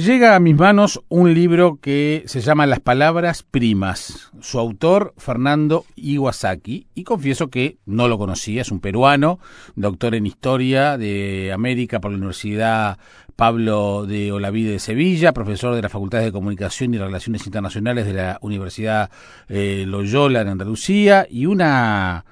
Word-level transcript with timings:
Llega 0.00 0.34
a 0.34 0.40
mis 0.40 0.56
manos 0.56 1.02
un 1.10 1.34
libro 1.34 1.78
que 1.78 2.22
se 2.24 2.40
llama 2.40 2.64
Las 2.64 2.80
Palabras 2.80 3.42
Primas. 3.42 4.30
Su 4.40 4.58
autor, 4.58 5.12
Fernando 5.18 5.84
Iwasaki, 5.94 6.86
y 6.94 7.04
confieso 7.04 7.50
que 7.50 7.76
no 7.84 8.08
lo 8.08 8.16
conocía, 8.16 8.62
es 8.62 8.72
un 8.72 8.80
peruano, 8.80 9.40
doctor 9.76 10.14
en 10.14 10.24
Historia 10.24 10.96
de 10.96 11.52
América 11.52 12.00
por 12.00 12.12
la 12.12 12.16
Universidad 12.16 12.98
Pablo 13.36 14.06
de 14.06 14.32
Olavide 14.32 14.70
de 14.70 14.78
Sevilla, 14.78 15.34
profesor 15.34 15.74
de 15.74 15.82
la 15.82 15.90
Facultad 15.90 16.20
de 16.20 16.32
Comunicación 16.32 16.94
y 16.94 16.98
Relaciones 16.98 17.44
Internacionales 17.44 18.06
de 18.06 18.14
la 18.14 18.38
Universidad 18.40 19.10
eh, 19.50 19.84
Loyola 19.86 20.40
en 20.40 20.48
Andalucía, 20.48 21.26
y 21.28 21.44
una 21.44 22.24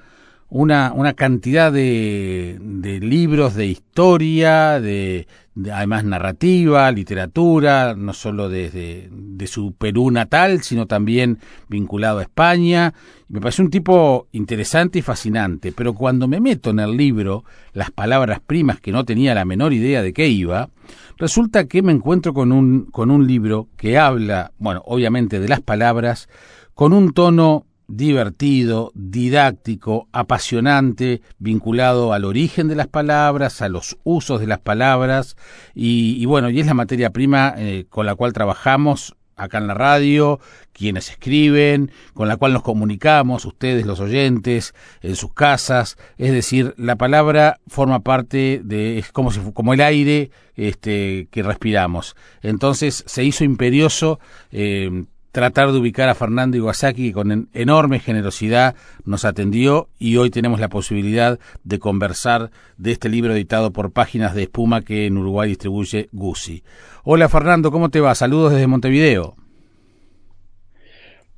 una, 0.51 0.93
una 0.95 1.13
cantidad 1.13 1.71
de, 1.71 2.59
de 2.61 3.01
libros 3.01 3.55
de 3.55 3.67
historia, 3.67 4.81
de, 4.81 5.27
además 5.71 6.05
narrativa, 6.05 6.91
literatura, 6.91 7.95
no 7.95 8.15
solo 8.15 8.49
desde 8.49 9.09
de 9.11 9.47
su 9.47 9.73
Perú 9.73 10.11
natal, 10.11 10.63
sino 10.63 10.87
también 10.87 11.39
vinculado 11.69 12.21
a 12.21 12.23
España. 12.23 12.95
Me 13.29 13.41
parece 13.41 13.61
un 13.61 13.71
tipo 13.71 14.29
interesante 14.33 15.01
y 15.01 15.03
fascinante, 15.03 15.73
pero 15.73 15.93
cuando 15.93 16.29
me 16.29 16.41
meto 16.41 16.71
en 16.71 16.81
el 16.81 16.97
libro 16.97 17.45
las 17.75 17.91
palabras 17.91 18.41
primas 18.41 18.81
que 18.81 18.93
no 18.93 19.05
tenía 19.05 19.35
la 19.35 19.45
menor 19.45 19.75
idea 19.75 20.03
de 20.03 20.15
qué 20.15 20.29
iba, 20.29 20.71
resulta 21.19 21.67
que 21.67 21.83
me 21.83 21.93
encuentro 21.93 22.33
con 22.33 22.53
un, 22.53 22.87
con 22.87 23.11
un 23.11 23.27
libro 23.27 23.69
que 23.77 23.99
habla, 23.99 24.53
bueno, 24.59 24.83
obviamente 24.87 25.41
de 25.41 25.49
las 25.49 25.61
palabras, 25.61 26.29
con 26.73 26.95
un 26.95 27.13
tono 27.13 27.67
divertido, 27.89 28.93
didáctico, 28.95 30.09
apasionante, 30.13 31.23
vinculado 31.39 32.13
al 32.13 32.25
origen 32.25 32.69
de 32.69 32.77
las 32.77 32.87
palabras, 32.87 33.63
a 33.63 33.69
los 33.69 33.97
usos 34.05 34.41
de 34.41 34.47
las 34.47 34.61
palabras, 34.61 35.37
y, 35.75 36.25
bueno, 36.27 36.51
y 36.51 36.61
es 36.61 36.67
la 36.67 36.75
materia 36.75 37.11
prima 37.11 37.55
eh, 37.57 37.87
con 37.89 38.07
la 38.07 38.15
cual 38.15 38.33
trabajamos 38.35 39.17
acá 39.39 39.59
en 39.59 39.69
la 39.69 39.75
radio, 39.75 40.41
quienes 40.73 41.11
escriben, 41.11 41.91
con 42.13 42.29
la 42.29 42.37
cual 42.37 42.53
nos 42.53 42.63
comunicamos, 42.63 43.45
ustedes 43.45 43.87
los 43.87 44.01
oyentes, 44.01 44.75
en 45.01 45.17
sus 45.17 45.33
casas, 45.33 45.97
es 46.19 46.33
decir, 46.33 46.75
la 46.77 46.97
palabra 46.97 47.61
forma 47.69 48.01
parte 48.01 48.61
de, 48.65 48.99
es 48.99 49.13
como 49.13 49.31
si 49.31 49.41
como 49.53 49.73
el 49.73 49.81
aire 49.81 50.31
este, 50.57 51.29
que 51.31 51.43
respiramos. 51.43 52.17
Entonces 52.43 53.05
se 53.07 53.25
hizo 53.25 53.45
imperioso 53.45 54.19
eh, 54.51 55.05
tratar 55.39 55.71
de 55.71 55.79
ubicar 55.79 56.09
a 56.09 56.17
Fernando 56.17 56.57
Iwasaki, 56.57 57.07
que 57.07 57.13
con 57.13 57.49
enorme 57.55 58.01
generosidad 58.01 58.75
nos 59.05 59.25
atendió 59.25 59.89
y 59.97 60.17
hoy 60.17 60.31
tenemos 60.31 60.59
la 60.59 60.69
posibilidad 60.69 61.39
de 61.63 61.79
conversar 61.79 62.51
de 62.77 62.91
este 62.91 63.09
libro 63.09 63.33
editado 63.33 63.73
por 63.73 63.93
Páginas 63.93 64.35
de 64.35 64.43
Espuma 64.43 64.83
que 64.83 65.07
en 65.07 65.17
Uruguay 65.17 65.51
distribuye 65.51 66.09
Gusi. 66.11 66.65
Hola 67.05 67.29
Fernando, 67.29 67.71
¿cómo 67.71 67.89
te 67.89 68.01
va? 68.01 68.17
Saludos 68.17 68.53
desde 68.53 68.67
Montevideo. 68.67 69.37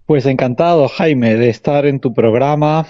Pues 0.06 0.24
encantado, 0.24 0.88
Jaime, 0.88 1.34
de 1.34 1.50
estar 1.50 1.84
en 1.84 2.00
tu 2.00 2.14
programa 2.14 2.86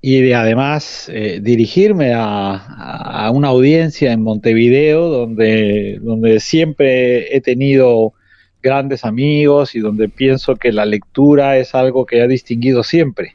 y 0.00 0.20
de 0.20 0.36
además 0.36 1.10
eh, 1.12 1.40
dirigirme 1.42 2.12
a, 2.14 2.54
a, 2.54 3.32
una 3.32 3.48
audiencia 3.48 4.12
en 4.12 4.22
Montevideo 4.22 5.08
donde, 5.08 5.98
donde 6.00 6.38
siempre 6.38 7.36
he 7.36 7.40
tenido 7.40 8.14
grandes 8.62 9.04
amigos 9.04 9.74
y 9.74 9.80
donde 9.80 10.08
pienso 10.08 10.56
que 10.56 10.72
la 10.72 10.84
lectura 10.84 11.56
es 11.58 11.74
algo 11.74 12.06
que 12.06 12.22
ha 12.22 12.26
distinguido 12.26 12.82
siempre 12.82 13.34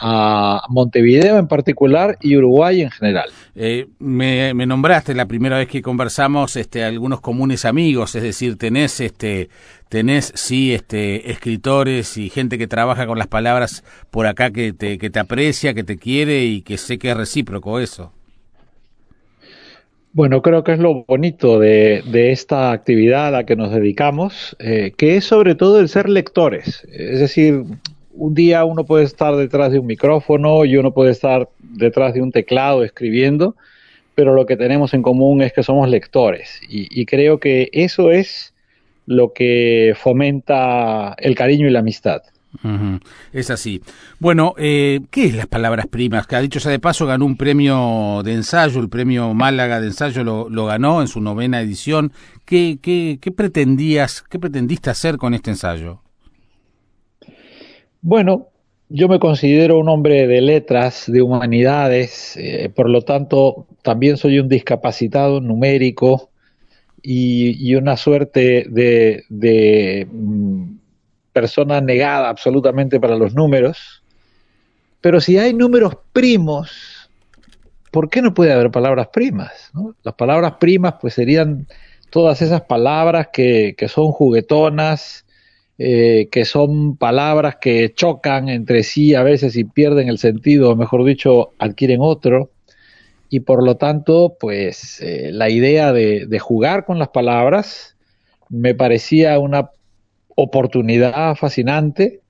a 0.00 0.62
Montevideo 0.68 1.38
en 1.38 1.48
particular 1.48 2.18
y 2.20 2.36
Uruguay 2.36 2.82
en 2.82 2.90
general. 2.90 3.30
Eh, 3.54 3.88
me, 3.98 4.54
nombraste 4.54 5.14
la 5.14 5.26
primera 5.26 5.58
vez 5.58 5.68
que 5.68 5.82
conversamos 5.82 6.56
este, 6.56 6.84
algunos 6.84 7.20
comunes 7.20 7.64
amigos, 7.64 8.14
es 8.14 8.22
decir, 8.22 8.56
tenés, 8.56 9.00
este, 9.00 9.48
tenés 9.88 10.32
sí 10.36 10.72
este, 10.72 11.30
escritores 11.30 12.16
y 12.16 12.30
gente 12.30 12.58
que 12.58 12.68
trabaja 12.68 13.06
con 13.06 13.18
las 13.18 13.26
palabras 13.26 13.82
por 14.10 14.26
acá 14.26 14.50
que 14.50 14.72
te, 14.72 14.98
que 14.98 15.10
te 15.10 15.18
aprecia, 15.18 15.74
que 15.74 15.84
te 15.84 15.96
quiere 15.96 16.44
y 16.44 16.62
que 16.62 16.78
sé 16.78 16.98
que 16.98 17.10
es 17.10 17.16
recíproco 17.16 17.80
eso. 17.80 18.12
Bueno, 20.18 20.42
creo 20.42 20.64
que 20.64 20.72
es 20.72 20.80
lo 20.80 21.04
bonito 21.04 21.60
de, 21.60 22.02
esta 22.32 22.72
actividad 22.72 23.28
a 23.28 23.30
la 23.30 23.46
que 23.46 23.54
nos 23.54 23.70
dedicamos, 23.70 24.56
eh, 24.58 24.92
que 24.96 25.16
es 25.16 25.24
sobre 25.24 25.54
todo 25.54 25.78
el 25.78 25.88
ser 25.88 26.08
lectores. 26.08 26.84
Es 26.92 27.20
decir, 27.20 27.62
un 28.14 28.34
día 28.34 28.64
uno 28.64 28.84
puede 28.84 29.04
estar 29.04 29.36
detrás 29.36 29.70
de 29.70 29.78
un 29.78 29.86
micrófono 29.86 30.64
y 30.64 30.76
uno 30.76 30.92
puede 30.92 31.12
estar 31.12 31.48
detrás 31.60 32.14
de 32.14 32.22
un 32.22 32.32
teclado 32.32 32.82
escribiendo, 32.82 33.54
pero 34.16 34.34
lo 34.34 34.44
que 34.44 34.56
tenemos 34.56 34.92
en 34.92 35.02
común 35.02 35.40
es 35.40 35.52
que 35.52 35.62
somos 35.62 35.88
lectores. 35.88 36.60
y 36.68 37.06
creo 37.06 37.38
que 37.38 37.68
eso 37.72 38.10
es 38.10 38.54
lo 39.06 39.32
que 39.32 39.94
fomenta 39.96 41.14
el 41.18 41.36
cariño 41.36 41.68
y 41.68 41.70
la 41.70 41.78
amistad. 41.78 42.22
Es 43.32 43.50
así. 43.50 43.82
Bueno, 44.18 44.54
eh, 44.58 45.00
¿qué 45.10 45.26
es 45.26 45.34
las 45.34 45.46
palabras 45.46 45.86
primas? 45.86 46.26
Que 46.26 46.36
ha 46.36 46.40
dicho 46.40 46.58
ya 46.58 46.70
de 46.70 46.78
paso, 46.78 47.06
ganó 47.06 47.24
un 47.24 47.36
premio 47.36 48.22
de 48.24 48.34
ensayo, 48.34 48.80
el 48.80 48.88
premio 48.88 49.32
Málaga 49.34 49.80
de 49.80 49.86
ensayo 49.86 50.24
lo, 50.24 50.66
ganó 50.66 51.00
en 51.00 51.08
su 51.08 51.20
novena 51.20 51.60
edición. 51.60 52.12
¿Qué, 52.44 52.78
qué, 52.82 53.18
qué 53.20 53.30
pretendías, 53.30 54.22
qué 54.22 54.38
pretendiste 54.38 54.90
hacer 54.90 55.16
con 55.16 55.34
este 55.34 55.50
ensayo? 55.50 56.00
Bueno, 58.00 58.48
yo 58.88 59.08
me 59.08 59.18
considero 59.18 59.78
un 59.78 59.88
hombre 59.88 60.26
de 60.26 60.40
letras, 60.40 61.04
de 61.06 61.20
humanidades, 61.20 62.36
eh, 62.36 62.70
por 62.74 62.88
lo 62.88 63.02
tanto 63.02 63.66
también 63.82 64.16
soy 64.16 64.38
un 64.38 64.48
discapacitado 64.48 65.40
numérico 65.40 66.30
y, 67.02 67.74
una 67.74 67.96
suerte 67.96 68.66
de, 68.68 69.24
de 69.28 70.06
mm, 70.10 70.77
persona 71.38 71.80
negada 71.80 72.28
absolutamente 72.28 72.98
para 72.98 73.16
los 73.16 73.32
números, 73.32 74.02
pero 75.00 75.20
si 75.20 75.38
hay 75.38 75.54
números 75.54 75.96
primos, 76.12 77.08
¿por 77.92 78.10
qué 78.10 78.22
no 78.22 78.34
puede 78.34 78.52
haber 78.52 78.72
palabras 78.72 79.08
primas? 79.12 79.70
Las 80.02 80.14
palabras 80.14 80.54
primas 80.58 80.94
pues 81.00 81.14
serían 81.14 81.68
todas 82.10 82.42
esas 82.42 82.62
palabras 82.62 83.28
que, 83.32 83.76
son 83.86 84.10
juguetonas, 84.10 85.24
eh, 85.78 86.26
que 86.32 86.44
son 86.44 86.96
palabras 86.96 87.58
que 87.60 87.94
chocan 87.94 88.48
entre 88.48 88.82
sí 88.82 89.14
a 89.14 89.22
veces 89.22 89.54
y 89.54 89.62
pierden 89.62 90.08
el 90.08 90.18
sentido, 90.18 90.70
o 90.70 90.76
mejor 90.76 91.04
dicho, 91.04 91.52
adquieren 91.60 92.00
otro. 92.02 92.50
Y 93.30 93.40
por 93.40 93.62
lo 93.62 93.76
tanto, 93.76 94.36
pues 94.40 95.00
eh, 95.00 95.30
la 95.32 95.48
idea 95.48 95.92
de, 95.92 96.26
de, 96.26 96.38
jugar 96.40 96.84
con 96.84 96.98
las 96.98 97.10
palabras 97.10 97.94
me 98.48 98.74
parecía 98.74 99.38
una 99.38 99.70
oportunidad 100.40 101.34
fascinante 101.34 102.20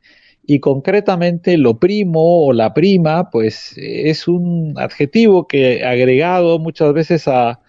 y 0.47 0.61
concretamente 0.61 1.59
lo 1.59 1.79
primo 1.79 2.47
o 2.47 2.55
la 2.55 2.73
prima, 2.73 3.29
pues 3.31 3.75
es 3.77 4.27
un 4.27 4.75
adjetivo 4.79 5.47
que 5.47 5.85
agregado 5.85 6.59
muchas 6.59 6.95
veces 6.95 7.29
a, 7.29 7.61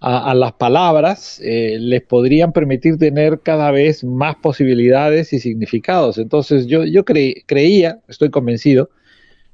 a, 0.00 0.34
las 0.34 0.52
palabras 0.52 1.40
eh, 1.42 1.78
les 1.80 2.02
podrían 2.02 2.52
permitir 2.52 2.98
tener 2.98 3.40
cada 3.42 3.70
vez 3.70 4.04
más 4.04 4.36
posibilidades 4.36 5.32
y 5.32 5.40
significados. 5.40 6.18
Entonces 6.18 6.66
yo, 6.66 6.84
yo 6.84 7.06
creía, 7.06 8.00
estoy 8.06 8.28
convencido, 8.28 8.90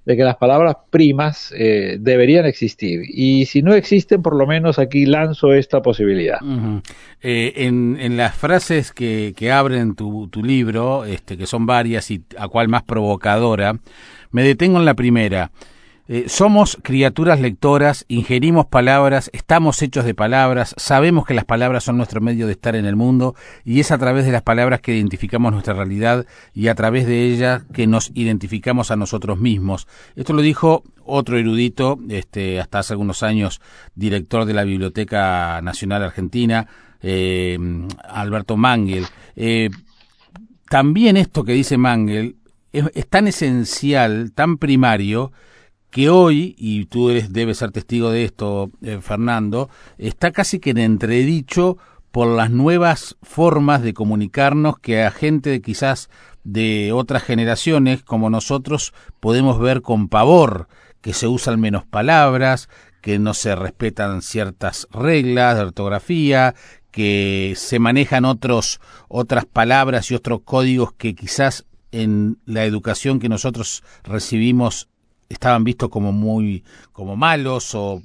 de 0.05 0.17
que 0.17 0.25
las 0.25 0.37
palabras 0.37 0.77
primas 0.91 1.53
eh, 1.57 1.97
deberían 2.01 2.45
existir. 2.45 3.03
Y 3.07 3.47
si 3.47 3.63
no 3.63 3.75
existen, 3.75 4.23
por 4.23 4.37
lo 4.37 4.47
menos 4.47 4.79
aquí 4.79 5.07
lanzo 5.07 5.53
esta 5.53 5.81
posibilidad. 5.81 6.39
Eh, 7.21 7.53
en, 7.57 7.97
en, 8.01 8.17
las 8.17 8.35
frases 8.35 8.93
que, 8.93 9.33
que 9.37 9.53
abren 9.53 9.95
tu, 9.95 10.29
tu, 10.29 10.43
libro, 10.43 11.05
este, 11.05 11.37
que 11.37 11.47
son 11.47 11.67
varias 11.67 12.11
y 12.11 12.23
a 12.37 12.49
cual 12.49 12.69
más 12.69 12.83
provocadora, 12.83 13.77
me 14.33 14.43
detengo 14.43 14.79
en 14.79 14.85
la 14.85 14.95
primera. 14.95 15.53
Eh, 16.09 16.25
somos 16.27 16.79
criaturas 16.83 17.41
lectoras, 17.41 18.05
ingerimos 18.09 18.67
palabras, 18.67 19.31
estamos 19.33 19.81
hechos 19.83 20.05
de 20.05 20.15
palabras, 20.15 20.75
sabemos 20.77 21.25
que 21.25 21.33
las 21.33 21.45
palabras 21.45 21.85
son 21.85 21.97
nuestro 21.97 22.21
medio 22.21 22.47
de 22.47 22.53
estar 22.53 22.75
en 22.75 22.87
el 22.87 22.97
mundo 22.97 23.37
y 23.65 23.79
es 23.79 23.93
a 23.93 23.99
través 23.99 24.25
de 24.25 24.33
las 24.33 24.43
palabras 24.43 24.81
que 24.81 24.97
identificamos 24.97 25.53
nuestra 25.53 25.75
realidad 25.75 26.27
y 26.55 26.67
a 26.67 26.75
través 26.75 27.07
de 27.07 27.27
ellas 27.27 27.63
que 27.73 27.87
nos 27.87 28.11
identificamos 28.15 28.91
a 28.91 28.97
nosotros 28.97 29.39
mismos. 29.39 29.87
Esto 30.17 30.33
lo 30.33 30.43
dijo 30.43 30.83
otro 31.05 31.39
erudito, 31.39 32.01
este, 32.09 32.59
hasta 32.59 32.81
hace 32.81 32.95
algunos 32.95 33.23
años 33.23 33.61
director 33.95 34.45
de 34.45 34.55
la 34.55 34.65
Biblioteca 34.65 35.61
Nacional 35.63 36.03
Argentina, 36.03 36.67
eh, 37.01 37.57
Alberto 38.09 38.57
Mangel. 38.57 39.07
Eh, 39.37 39.71
también 40.69 41.17
esto 41.17 41.45
que 41.45 41.53
dice 41.53 41.79
Mangel 41.79 42.37
es 42.73 43.07
tan 43.09 43.29
esencial, 43.29 44.33
tan 44.35 44.57
primario, 44.57 45.31
que 45.93 46.09
hoy, 46.09 46.55
y 46.57 46.87
tú 46.87 47.11
eres, 47.11 47.35
debes 47.35 47.59
ser 47.59 47.71
testigo 47.71 48.11
de 48.11 48.25
esto, 48.25 48.71
eh, 48.81 48.99
Fernando, 49.03 49.69
está 49.99 50.33
casi 50.33 50.59
que 50.59 50.71
en 50.71 50.79
entredicho 50.79 51.77
por 52.11 52.29
las 52.29 52.51
nuevas 52.51 53.17
formas 53.23 53.83
de 53.83 53.93
comunicarnos 53.93 54.79
que 54.79 55.03
a 55.03 55.11
gente 55.11 55.61
quizás 55.61 56.09
de 56.45 56.93
otras 56.93 57.23
generaciones 57.23 58.03
como 58.03 58.31
nosotros 58.31 58.95
podemos 59.21 59.61
ver 59.61 59.83
con 59.83 60.09
pavor, 60.09 60.67
que 61.03 61.13
se 61.13 61.27
usan 61.27 61.61
menos 61.61 61.85
palabras, 61.85 62.71
que 63.03 63.19
no 63.19 63.35
se 63.35 63.55
respetan 63.55 64.23
ciertas 64.23 64.89
reglas 64.93 65.57
de 65.57 65.65
ortografía, 65.65 66.55
que 66.91 67.53
se 67.55 67.79
manejan 67.79 68.25
otros, 68.25 68.81
otras 69.09 69.45
palabras 69.45 70.11
y 70.11 70.15
otros 70.15 70.41
códigos 70.43 70.95
que 70.95 71.15
quizás 71.15 71.67
en 71.91 72.39
la 72.47 72.65
educación 72.65 73.21
que 73.21 73.29
nosotros 73.29 73.85
recibimos 74.05 74.89
estaban 75.33 75.65
vistos 75.65 75.89
como 75.89 76.13
muy 76.13 76.63
como 76.93 77.17
malos 77.17 77.75
o, 77.75 78.01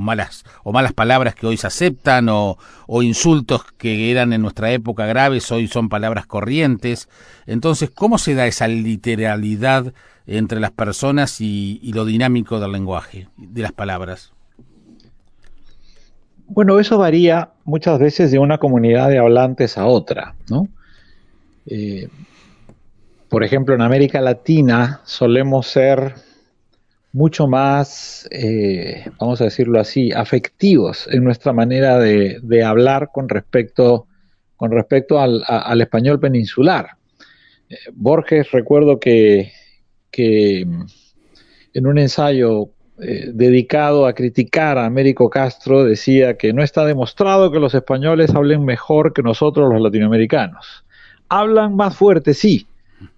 malas 0.00 0.44
o 0.64 0.72
malas 0.72 0.92
palabras 0.92 1.34
que 1.34 1.46
hoy 1.46 1.56
se 1.56 1.66
aceptan 1.66 2.28
o, 2.28 2.56
insultos 3.02 3.62
que 3.76 4.10
eran 4.10 4.32
en 4.32 4.42
nuestra 4.42 4.72
época 4.72 5.06
graves 5.06 5.50
hoy 5.52 5.68
son 5.68 5.88
palabras 5.88 6.26
corrientes. 6.26 7.08
Entonces 7.46 7.90
cómo 7.90 8.18
se 8.18 8.34
da 8.34 8.46
esa 8.46 8.68
literalidad 8.68 9.92
entre 10.26 10.60
las 10.60 10.72
personas 10.72 11.40
y, 11.40 11.78
y 11.82 11.92
lo 11.92 12.04
dinámico 12.04 12.58
del 12.58 12.72
lenguaje 12.72 13.28
de 13.36 13.62
las 13.62 13.72
palabras 13.72 14.32
bueno 16.48 16.78
eso 16.78 16.98
varía 16.98 17.50
muchas 17.64 17.98
veces 17.98 18.30
de 18.30 18.38
una 18.38 18.58
comunidad 18.58 19.08
de 19.08 19.18
hablantes 19.18 19.78
a 19.78 19.86
otra 19.86 20.34
no 20.48 20.68
eh, 21.66 22.08
por 23.28 23.42
ejemplo, 23.42 23.74
en 23.74 23.82
América 23.82 24.20
Latina 24.20 25.00
solemos 25.04 25.66
ser 25.66 26.14
mucho 27.12 27.46
más, 27.46 28.28
eh, 28.30 29.06
vamos 29.18 29.40
a 29.40 29.44
decirlo 29.44 29.80
así, 29.80 30.12
afectivos 30.12 31.08
en 31.10 31.24
nuestra 31.24 31.52
manera 31.54 31.98
de, 31.98 32.62
hablar 32.62 33.08
con 33.12 33.28
respecto, 33.28 34.06
con 34.56 34.70
respecto 34.70 35.18
al, 35.18 35.80
español 35.80 36.20
peninsular. 36.20 36.90
Eh, 37.68 37.76
Borges, 37.94 38.50
recuerdo 38.52 39.00
que, 39.00 39.50
en 40.12 41.86
un 41.86 41.98
ensayo 41.98 42.70
eh, 43.00 43.30
dedicado 43.32 44.06
a 44.06 44.14
criticar 44.14 44.78
a 44.78 44.86
Américo 44.86 45.28
Castro 45.28 45.84
decía 45.84 46.38
que 46.38 46.54
no 46.54 46.62
está 46.62 46.86
demostrado 46.86 47.50
que 47.50 47.58
los 47.58 47.74
españoles 47.74 48.34
hablen 48.34 48.64
mejor 48.64 49.12
que 49.12 49.22
nosotros 49.22 49.70
los 49.72 49.82
latinoamericanos. 49.82 50.84
Hablan 51.28 51.76
más 51.76 51.96
fuerte, 51.96 52.32
sí, 52.34 52.66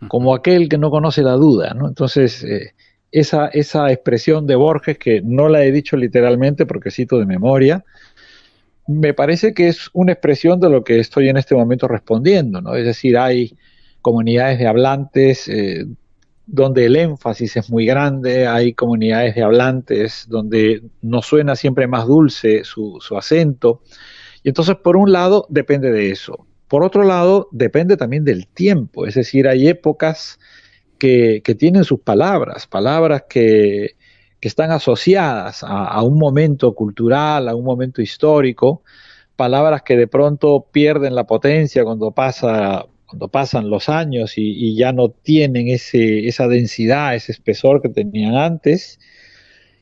como 0.09 0.35
aquel 0.35 0.69
que 0.69 0.79
no 0.79 0.91
conoce 0.91 1.23
la 1.23 1.33
duda, 1.33 1.75
¿no? 1.75 1.89
Entonces, 1.89 2.43
eh, 2.45 2.75
esa, 3.13 3.47
esa 3.49 3.91
expresión 3.91 4.47
de 4.47 4.57
Borges, 4.57 4.99
que 4.99 5.23
no 5.23 5.49
la 5.49 5.65
he 5.65 5.73
dicho 5.73 5.97
literalmente 5.97 6.67
porque 6.67 6.91
cito 6.91 7.19
de 7.19 7.27
memoria, 7.27 7.85
me 8.87 9.15
parece 9.15 9.53
que 9.53 9.69
es 9.69 9.91
una 9.93 10.13
expresión 10.13 10.61
de 10.61 10.71
lo 10.71 10.83
que 10.83 10.99
estoy 10.99 11.29
en 11.29 11.37
este 11.37 11.55
momento 11.55 11.89
respondiendo, 11.89 12.61
¿no? 12.61 12.75
Es 12.75 12.87
decir, 12.87 13.19
hay 13.19 13.57
comunidades 14.01 14.59
de 14.59 14.67
hablantes 14.67 15.49
eh, 15.49 15.85
donde 16.47 16.87
el 16.87 16.97
énfasis 16.97 17.59
es 17.59 17.71
muy 17.71 17.85
grande, 17.85 18.47
hay 18.47 18.73
comunidades 18.73 19.35
de 19.35 19.43
hablantes 19.43 20.27
donde 20.29 20.83
no 21.03 21.21
suena 21.21 21.55
siempre 21.55 21.87
más 21.87 22.07
dulce 22.07 22.65
su, 22.65 22.99
su 23.01 23.19
acento. 23.19 23.83
Y 24.43 24.49
entonces, 24.49 24.77
por 24.77 24.97
un 24.97 25.13
lado, 25.13 25.47
depende 25.51 25.93
de 25.93 26.11
eso. 26.11 26.48
Por 26.69 26.85
otro 26.85 27.03
lado, 27.03 27.49
depende 27.51 27.97
también 27.97 28.25
del 28.25 28.47
tiempo, 28.47 29.07
es 29.07 29.15
decir, 29.15 29.49
hay 29.49 29.69
épocas 29.69 30.39
que, 30.99 31.43
tienen 31.59 31.85
sus 31.85 32.01
palabras, 32.01 32.67
palabras 32.67 33.25
que, 33.29 33.97
están 34.41 34.71
asociadas 34.71 35.65
a, 35.67 36.01
un 36.03 36.17
momento 36.17 36.73
cultural, 36.75 37.49
a 37.49 37.57
un 37.57 37.65
momento 37.65 38.01
histórico, 38.01 38.83
palabras 39.35 39.83
que 39.83 39.97
de 39.97 40.07
pronto 40.07 40.69
pierden 40.71 41.17
la 41.17 41.25
potencia 41.25 41.83
cuando 41.83 42.13
pasa 42.13 42.87
cuando 43.09 43.29
pasan 43.29 43.71
los 43.71 43.89
años 43.89 44.35
y, 44.37 44.77
ya 44.77 44.93
no 44.93 45.09
tienen 45.09 45.69
ese, 45.69 46.29
esa 46.29 46.47
densidad, 46.47 47.15
ese 47.15 47.33
espesor 47.33 47.81
que 47.81 47.89
tenían 47.89 48.37
antes. 48.37 49.01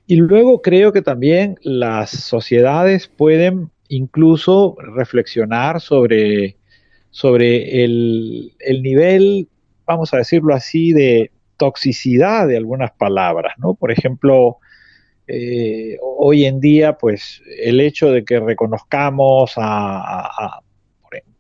Y 0.07 0.17
luego 0.17 0.63
creo 0.63 0.93
que 0.93 1.03
también 1.03 1.57
las 1.63 2.11
sociedades 2.11 3.09
pueden 3.09 3.71
incluso 3.89 4.77
reflexionar 4.79 5.81
sobre 5.81 6.57
sobre 7.11 7.85
el, 7.85 8.53
nivel, 8.83 9.49
vamos 9.87 10.13
a 10.13 10.19
decirlo 10.19 10.55
así, 10.55 10.93
de 10.93 11.31
toxicidad 11.57 12.47
de 12.49 12.57
algunas 12.57 12.93
palabras, 12.93 13.55
¿no? 13.59 13.75
Por 13.75 13.91
ejemplo, 13.91 14.59
eh, 15.27 15.97
hoy 16.03 16.45
en 16.45 16.61
día, 16.61 16.99
pues 16.99 17.43
el 17.59 17.81
hecho 17.81 18.11
de 18.11 18.25
que 18.25 18.39
reconozcamos 18.41 19.55
a, 19.57 20.61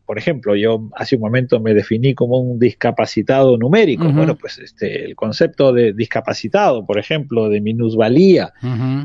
por 0.07 0.19
ejemplo, 0.19 0.55
yo 0.55 0.89
hace 0.95 1.17
un 1.17 1.23
momento 1.23 1.59
me 1.59 1.75
definí 1.75 2.15
como 2.15 2.39
un 2.39 2.61
discapacitado 2.61 3.59
numérico. 3.59 4.09
Bueno, 4.13 4.37
pues 4.37 4.57
este, 4.59 5.05
el 5.05 5.17
concepto 5.17 5.73
de 5.73 5.93
discapacitado, 5.93 6.87
por 6.87 7.01
ejemplo, 7.01 7.49
de 7.49 7.61
minusvalía, 7.61 8.53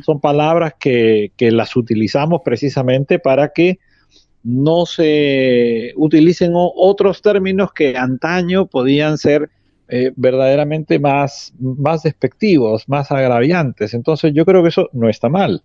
son 0.05 0.21
palabras 0.21 0.75
que, 0.79 1.31
que, 1.35 1.51
las 1.51 1.75
utilizamos 1.75 2.41
precisamente 2.45 3.17
para 3.17 3.51
que 3.51 3.79
no 4.43 4.85
se 4.85 5.93
utilicen 5.95 6.53
otros 6.55 7.21
términos 7.21 7.73
que 7.73 7.97
antaño 7.97 8.65
podían 8.65 9.17
ser 9.17 9.49
eh, 9.87 10.11
verdaderamente 10.15 10.99
más, 10.99 11.53
más 11.59 12.03
despectivos, 12.03 12.87
más 12.87 13.11
agraviantes. 13.11 13.93
Entonces 13.93 14.33
yo 14.33 14.45
creo 14.45 14.63
que 14.63 14.69
eso 14.69 14.89
no 14.93 15.09
está 15.09 15.29
mal. 15.29 15.63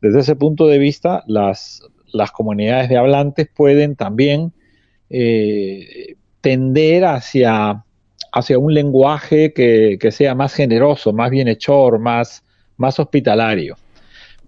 Desde 0.00 0.20
ese 0.20 0.36
punto 0.36 0.66
de 0.66 0.78
vista, 0.78 1.22
las, 1.26 1.82
las 2.12 2.30
comunidades 2.32 2.88
de 2.88 2.96
hablantes 2.96 3.48
pueden 3.54 3.96
también 3.96 4.52
eh, 5.08 6.16
tender 6.40 7.04
hacia, 7.04 7.84
hacia 8.32 8.58
un 8.58 8.74
lenguaje 8.74 9.52
que, 9.52 9.98
que, 10.00 10.10
sea 10.10 10.34
más 10.34 10.54
generoso, 10.54 11.12
más 11.12 11.30
bienhechor, 11.30 11.98
más, 11.98 12.44
más 12.76 12.98
hospitalario. 12.98 13.76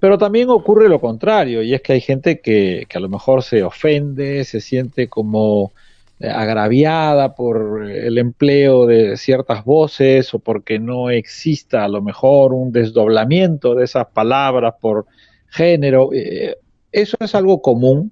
Pero 0.03 0.19
también 0.19 0.51
ocurre 0.51 0.89
lo 0.89 1.01
contrario, 1.01 1.63
y 1.63 1.75
es 1.75 1.81
que 1.81 1.93
hay 1.93 2.01
gente 2.01 2.41
que, 2.41 2.89
a 2.93 2.99
lo 2.99 3.09
mejor 3.09 3.45
se 3.45 3.63
ofende, 3.63 4.43
se 4.43 4.61
siente 4.61 5.07
como 5.07 5.71
eh, 6.19 6.29
agraviada 6.29 7.37
por 7.37 7.89
el 7.89 8.19
empleo 8.19 8.87
de 8.87 9.17
ciertas 9.17 9.65
voces 9.65 10.35
o 10.35 10.41
porque 10.41 10.81
no 10.81 11.09
exista 11.09 11.85
a 11.85 11.89
lo 11.89 12.03
mejor 12.03 12.53
un 12.53 12.73
desdoblamiento 12.73 13.77
de 13.77 13.85
esas 13.85 14.09
palabras 14.09 14.75
por 14.81 15.07
género. 15.47 16.11
Eh, 16.13 16.57
eso 16.91 17.17
es 17.21 17.37
algo 17.37 17.63
común 17.63 18.11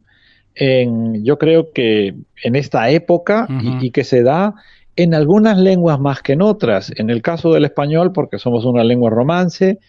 en, 0.54 1.24
yo 1.24 1.38
creo 1.38 1.72
que 1.72 2.14
en 2.44 2.54
esta 2.54 2.88
época 2.90 3.48
y, 3.80 3.90
que 3.90 4.04
se 4.04 4.22
da 4.22 4.54
en 4.94 5.12
algunas 5.12 5.58
lenguas 5.58 5.98
más 5.98 6.22
que 6.22 6.34
en 6.34 6.42
otras. 6.42 6.92
En 6.94 7.10
el 7.10 7.20
caso 7.20 7.52
del 7.52 7.64
español, 7.64 8.12
porque 8.12 8.38
somos 8.38 8.64
una 8.64 8.84
lengua 8.84 9.10
romance, 9.10 9.80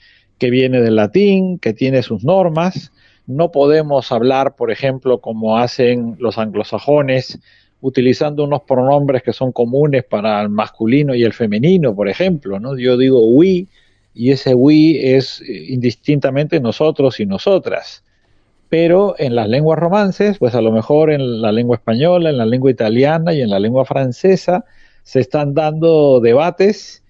que 0.42 0.50
viene 0.50 0.82
del 0.82 0.96
latín, 0.96 1.60
que 1.60 1.72
tiene 1.72 2.02
sus 2.02 2.24
normas. 2.24 2.92
No 3.28 3.52
podemos 3.52 4.12
hablar, 4.12 4.56
por 4.56 4.72
ejemplo, 4.72 5.22
como 5.22 5.60
hacen 5.60 6.16
los 6.18 6.40
anglosajones, 6.40 7.38
utilizando 7.80 8.44
unos 8.44 8.64
pronombres 8.64 9.22
que 9.22 9.34
son 9.34 9.52
comunes 9.52 10.04
para 10.04 10.42
el 10.42 10.50
masculino 10.50 11.14
y 11.14 11.22
el 11.22 11.34
femenino, 11.34 11.94
por 11.94 12.10
ejemplo. 12.10 12.60
¿no? 12.60 12.76
Yo 12.76 12.98
digo 12.98 13.24
we 13.24 13.68
y 14.16 14.32
ese 14.32 14.56
we 14.56 15.16
es 15.16 15.42
eh, 15.42 15.68
indistintamente 15.70 16.60
nosotros 16.60 17.20
y 17.20 17.28
nosotras. 17.28 18.04
Pero 18.68 19.14
en 19.20 19.36
las 19.36 19.48
lenguas 19.48 19.78
romances, 19.78 20.40
pues 20.40 20.56
a 20.56 20.62
lo 20.62 20.72
mejor 20.72 21.12
en 21.12 21.40
la 21.44 21.52
lengua 21.52 21.76
española, 21.76 22.32
en 22.32 22.40
la 22.40 22.48
lengua 22.48 22.72
italiana 22.72 23.32
y 23.32 23.42
en 23.42 23.52
la 23.52 23.60
lengua 23.60 23.86
francesa, 23.86 24.66
se 25.04 25.20
están 25.20 25.54
dando 25.54 26.20
debates 26.20 27.01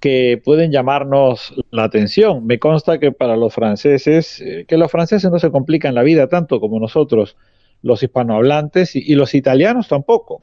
que 0.00 0.40
pueden 0.42 0.72
llamarnos 0.72 1.54
la 1.70 1.84
atención. 1.84 2.46
Me 2.46 2.58
consta 2.58 2.98
que 2.98 3.12
para 3.12 3.36
los 3.36 3.54
franceses, 3.54 4.40
eh, 4.40 4.64
que 4.68 4.76
los 4.76 4.90
franceses 4.90 5.30
no 5.30 5.38
se 5.38 5.50
complican 5.50 5.94
la 5.94 6.02
vida 6.02 6.28
tanto 6.28 6.60
como 6.60 6.78
nosotros, 6.78 7.36
los 7.82 8.02
hispanohablantes, 8.02 8.96
y, 8.96 9.14
los 9.14 9.34
italianos 9.34 9.88
tampoco. 9.88 10.42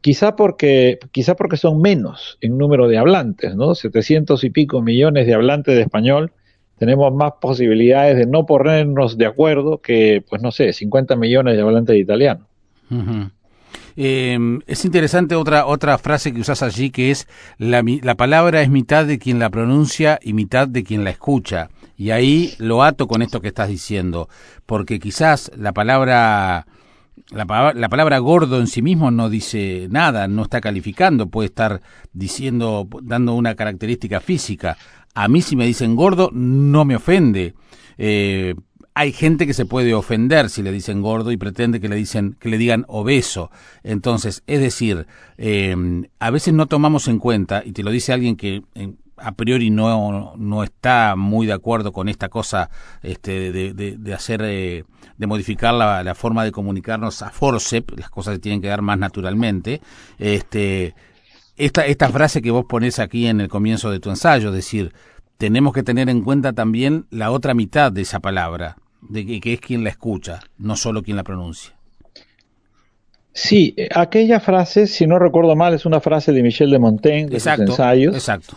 Quizá 0.00 0.34
porque, 0.34 0.98
quizá 1.12 1.36
porque 1.36 1.56
son 1.56 1.80
menos 1.80 2.38
en 2.40 2.58
número 2.58 2.88
de 2.88 2.98
hablantes, 2.98 3.54
¿no? 3.54 3.74
700 3.74 4.42
y 4.44 4.50
pico 4.50 4.82
millones 4.82 5.26
de 5.26 5.34
hablantes 5.34 5.76
de 5.76 5.82
español. 5.82 6.32
Tenemos 6.78 7.14
más 7.14 7.34
posibilidades 7.40 8.16
de 8.16 8.26
no 8.26 8.46
ponernos 8.46 9.16
de 9.16 9.26
acuerdo 9.26 9.80
que, 9.80 10.24
pues 10.28 10.42
no 10.42 10.50
sé, 10.50 10.72
50 10.72 11.14
millones 11.16 11.56
de 11.56 11.62
hablantes 11.62 11.94
de 11.94 12.00
italiano. 12.00 12.48
Eh, 13.96 14.38
es 14.66 14.84
interesante 14.84 15.34
otra, 15.34 15.66
otra 15.66 15.98
frase 15.98 16.32
que 16.32 16.40
usas 16.40 16.62
allí 16.62 16.90
que 16.90 17.10
es 17.10 17.28
la, 17.58 17.82
la 18.02 18.14
palabra 18.14 18.62
es 18.62 18.70
mitad 18.70 19.06
de 19.06 19.18
quien 19.18 19.38
la 19.38 19.50
pronuncia 19.50 20.18
y 20.22 20.32
mitad 20.32 20.68
de 20.68 20.84
quien 20.84 21.04
la 21.04 21.10
escucha. 21.10 21.70
Y 21.96 22.10
ahí 22.10 22.54
lo 22.58 22.82
ato 22.82 23.06
con 23.06 23.22
esto 23.22 23.40
que 23.40 23.48
estás 23.48 23.68
diciendo, 23.68 24.28
porque 24.66 24.98
quizás 24.98 25.50
la 25.56 25.72
palabra 25.72 26.66
la, 27.30 27.72
la, 27.74 27.88
palabra 27.88 28.18
gordo 28.18 28.60
en 28.60 28.66
sí 28.66 28.82
mismo 28.82 29.10
no 29.10 29.30
dice 29.30 29.88
nada, 29.90 30.28
no 30.28 30.42
está 30.42 30.60
calificando, 30.60 31.28
puede 31.28 31.46
estar 31.46 31.80
diciendo, 32.12 32.88
dando 33.02 33.34
una 33.34 33.54
característica 33.54 34.20
física. 34.20 34.76
A 35.14 35.28
mí 35.28 35.42
si 35.42 35.56
me 35.56 35.66
dicen 35.66 35.96
gordo 35.96 36.30
no 36.32 36.84
me 36.84 36.96
ofende, 36.96 37.54
eh, 37.96 38.54
hay 38.94 39.12
gente 39.12 39.46
que 39.46 39.54
se 39.54 39.66
puede 39.66 39.92
ofender 39.92 40.48
si 40.48 40.62
le 40.62 40.70
dicen 40.70 41.02
gordo 41.02 41.32
y 41.32 41.36
pretende 41.36 41.80
que 41.80 41.88
le 41.88 41.96
dicen 41.96 42.36
que 42.38 42.48
le 42.48 42.58
digan 42.58 42.84
obeso. 42.86 43.50
Entonces, 43.82 44.42
es 44.46 44.60
decir, 44.60 45.06
eh, 45.36 45.74
a 46.20 46.30
veces 46.30 46.54
no 46.54 46.66
tomamos 46.66 47.08
en 47.08 47.18
cuenta 47.18 47.62
y 47.64 47.72
te 47.72 47.82
lo 47.82 47.90
dice 47.90 48.12
alguien 48.12 48.36
que 48.36 48.62
a 49.16 49.32
priori 49.32 49.70
no, 49.70 50.34
no 50.36 50.62
está 50.62 51.14
muy 51.16 51.46
de 51.46 51.52
acuerdo 51.52 51.92
con 51.92 52.08
esta 52.08 52.28
cosa 52.28 52.70
este, 53.02 53.52
de, 53.52 53.72
de, 53.72 54.14
hacer, 54.14 54.42
eh, 54.44 54.84
de 55.16 55.26
modificar 55.26 55.74
la, 55.74 56.02
la, 56.02 56.14
forma 56.14 56.44
de 56.44 56.52
comunicarnos 56.52 57.22
a 57.22 57.30
forcep, 57.30 57.98
las 57.98 58.10
cosas 58.10 58.34
se 58.34 58.40
tienen 58.40 58.60
que 58.60 58.68
dar 58.68 58.82
más 58.82 58.98
naturalmente, 58.98 59.80
este, 60.18 60.94
esta, 61.56 61.86
esta 61.86 62.08
frase 62.08 62.42
que 62.42 62.50
vos 62.50 62.64
pones 62.68 62.98
aquí 62.98 63.26
en 63.26 63.40
el 63.40 63.48
comienzo 63.48 63.90
de 63.90 64.00
tu 64.00 64.10
ensayo, 64.10 64.48
es 64.48 64.54
decir, 64.54 64.92
tenemos 65.38 65.72
que 65.72 65.82
tener 65.82 66.08
en 66.08 66.22
cuenta 66.22 66.52
también 66.52 67.06
la 67.10 67.30
otra 67.30 67.54
mitad 67.54 67.92
de 67.92 68.02
esa 68.02 68.20
palabra, 68.20 68.76
de 69.08 69.40
que, 69.40 69.52
es 69.52 69.60
quien 69.60 69.84
la 69.84 69.90
escucha, 69.90 70.40
no 70.58 70.76
solo 70.76 71.02
quien 71.02 71.16
la 71.16 71.24
pronuncia. 71.24 71.74
Sí, 73.32 73.74
aquella 73.94 74.38
frase, 74.38 74.86
si 74.86 75.06
no 75.06 75.18
recuerdo 75.18 75.56
mal, 75.56 75.74
es 75.74 75.86
una 75.86 76.00
frase 76.00 76.32
de 76.32 76.42
Michel 76.42 76.70
de 76.70 76.78
Montaigne, 76.78 77.28
de 77.28 77.40
sus 77.40 77.58
ensayos. 77.58 78.14
Exacto. 78.14 78.56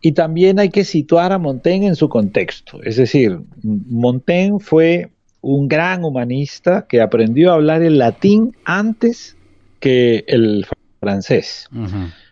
Y 0.00 0.12
también 0.12 0.58
hay 0.58 0.70
que 0.70 0.84
situar 0.84 1.32
a 1.32 1.38
Montaigne 1.38 1.88
en 1.88 1.96
su 1.96 2.08
contexto. 2.08 2.82
Es 2.82 2.96
decir, 2.96 3.38
Montaigne 3.62 4.60
fue 4.60 5.10
un 5.40 5.68
gran 5.68 6.04
humanista 6.04 6.86
que 6.88 7.00
aprendió 7.00 7.50
a 7.50 7.54
hablar 7.54 7.82
el 7.82 7.98
latín 7.98 8.56
antes 8.64 9.36
que 9.80 10.24
el 10.26 10.66
francés, 11.00 11.68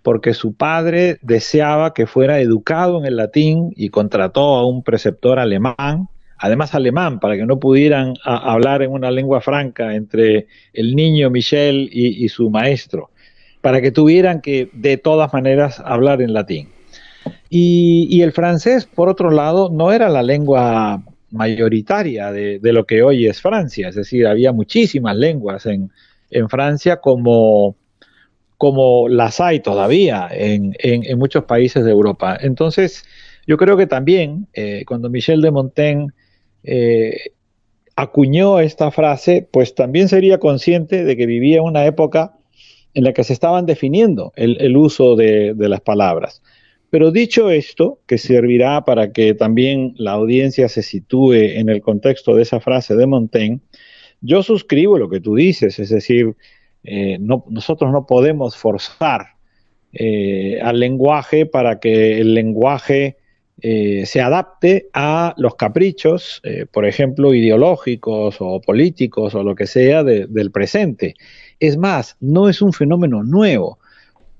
porque 0.02 0.34
su 0.34 0.54
padre 0.54 1.18
deseaba 1.22 1.94
que 1.94 2.06
fuera 2.06 2.40
educado 2.40 2.98
en 2.98 3.06
el 3.06 3.16
latín 3.16 3.72
y 3.76 3.90
contrató 3.90 4.56
a 4.56 4.66
un 4.66 4.82
preceptor 4.82 5.38
alemán, 5.38 6.08
además 6.38 6.74
alemán, 6.74 7.20
para 7.20 7.36
que 7.36 7.46
no 7.46 7.58
pudieran 7.58 8.14
hablar 8.24 8.82
en 8.82 8.90
una 8.90 9.10
lengua 9.10 9.40
franca 9.40 9.94
entre 9.94 10.46
el 10.72 10.94
niño 10.94 11.30
Michel 11.30 11.88
y, 11.92 12.28
su 12.28 12.50
maestro, 12.50 13.10
para 13.60 13.80
que 13.80 13.90
tuvieran 13.90 14.40
que 14.40 14.70
de 14.72 14.96
todas 14.96 15.32
maneras 15.32 15.80
hablar 15.84 16.20
en 16.20 16.32
latín. 16.32 16.68
Y, 17.48 18.20
el 18.22 18.32
francés, 18.32 18.86
por 18.86 19.08
otro 19.08 19.30
lado, 19.30 19.70
no 19.70 19.92
era 19.92 20.08
la 20.08 20.22
lengua 20.22 21.02
mayoritaria 21.30 22.30
de, 22.32 22.60
lo 22.62 22.84
que 22.84 23.02
hoy 23.02 23.26
es 23.26 23.40
Francia, 23.40 23.88
es 23.88 23.94
decir, 23.94 24.26
había 24.26 24.52
muchísimas 24.52 25.16
lenguas 25.16 25.66
en, 25.66 25.90
en 26.30 26.48
Francia 26.48 26.96
como 27.00 27.76
como 28.58 29.06
las 29.08 29.38
hay 29.38 29.60
todavía 29.60 30.28
en, 30.30 30.74
en, 30.78 31.18
muchos 31.18 31.44
países 31.44 31.84
de 31.84 31.90
Europa. 31.90 32.38
Entonces, 32.40 33.04
yo 33.46 33.56
creo 33.58 33.76
que 33.76 33.86
también 33.86 34.46
eh, 34.54 34.84
cuando 34.86 35.10
Michel 35.10 35.42
de 35.42 35.50
Montaigne 35.50 36.08
eh, 36.66 37.32
acuñó 37.94 38.60
esta 38.60 38.90
frase, 38.90 39.48
pues 39.50 39.74
también 39.74 40.08
sería 40.08 40.38
consciente 40.38 41.04
de 41.04 41.16
que 41.16 41.24
vivía 41.26 41.62
una 41.62 41.86
época 41.86 42.34
en 42.92 43.04
la 43.04 43.12
que 43.12 43.24
se 43.24 43.32
estaban 43.32 43.66
definiendo 43.66 44.32
el, 44.36 44.76
uso 44.76 45.16
de, 45.16 45.54
las 45.56 45.80
palabras. 45.80 46.42
Pero 46.90 47.10
dicho 47.10 47.50
esto, 47.50 48.00
que 48.06 48.18
servirá 48.18 48.84
para 48.84 49.12
que 49.12 49.34
también 49.34 49.94
la 49.96 50.12
audiencia 50.12 50.68
se 50.68 50.82
sitúe 50.82 51.34
en 51.34 51.68
el 51.68 51.80
contexto 51.80 52.34
de 52.34 52.42
esa 52.42 52.60
frase 52.60 52.96
de 52.96 53.06
Montaigne, 53.06 53.60
yo 54.20 54.42
suscribo 54.42 54.98
lo 54.98 55.08
que 55.08 55.20
tú 55.20 55.34
dices, 55.34 55.78
es 55.78 55.90
decir, 55.90 56.34
eh, 56.84 57.18
nosotros 57.18 57.92
no 57.92 58.06
podemos 58.06 58.56
forzar 58.56 59.36
eh, 59.92 60.58
al 60.62 60.80
lenguaje 60.80 61.46
para 61.46 61.80
que 61.80 62.18
el 62.20 62.34
lenguaje 62.34 63.16
eh, 63.62 64.04
se 64.06 64.20
adapte 64.20 64.88
a 64.92 65.34
los 65.38 65.54
caprichos, 65.54 66.42
por 66.72 66.84
ejemplo, 66.86 67.32
ideológicos 67.32 68.36
o 68.40 68.60
políticos 68.60 69.34
o 69.34 69.42
lo 69.42 69.54
que 69.54 69.66
sea 69.66 70.04
del 70.04 70.50
presente. 70.50 71.14
Es 71.58 71.76
más, 71.76 72.16
no 72.20 72.48
es 72.48 72.60
un 72.60 72.72
fenómeno 72.72 73.22
nuevo. 73.22 73.78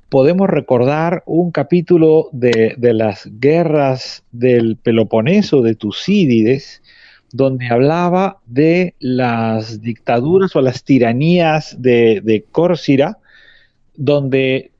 Podemos 0.09 0.49
recordar 0.49 1.23
un 1.27 1.51
capítulo 1.51 2.29
de, 2.33 2.75
de 2.77 2.95
las 2.95 3.29
guerras 3.41 4.23
del 4.33 4.77
Peloponeso 4.77 5.63
de 5.63 5.75
Tucídides, 5.75 6.83
donde 7.33 7.67
hablaba 7.69 8.39
de 8.47 8.95
las 8.99 9.81
dictaduras 9.83 10.55
o 10.57 10.61
las 10.61 10.85
tiranías 10.85 11.77
de, 11.81 12.21
de 12.23 12.45
Córcira, 12.51 13.19
donde 13.97 14.71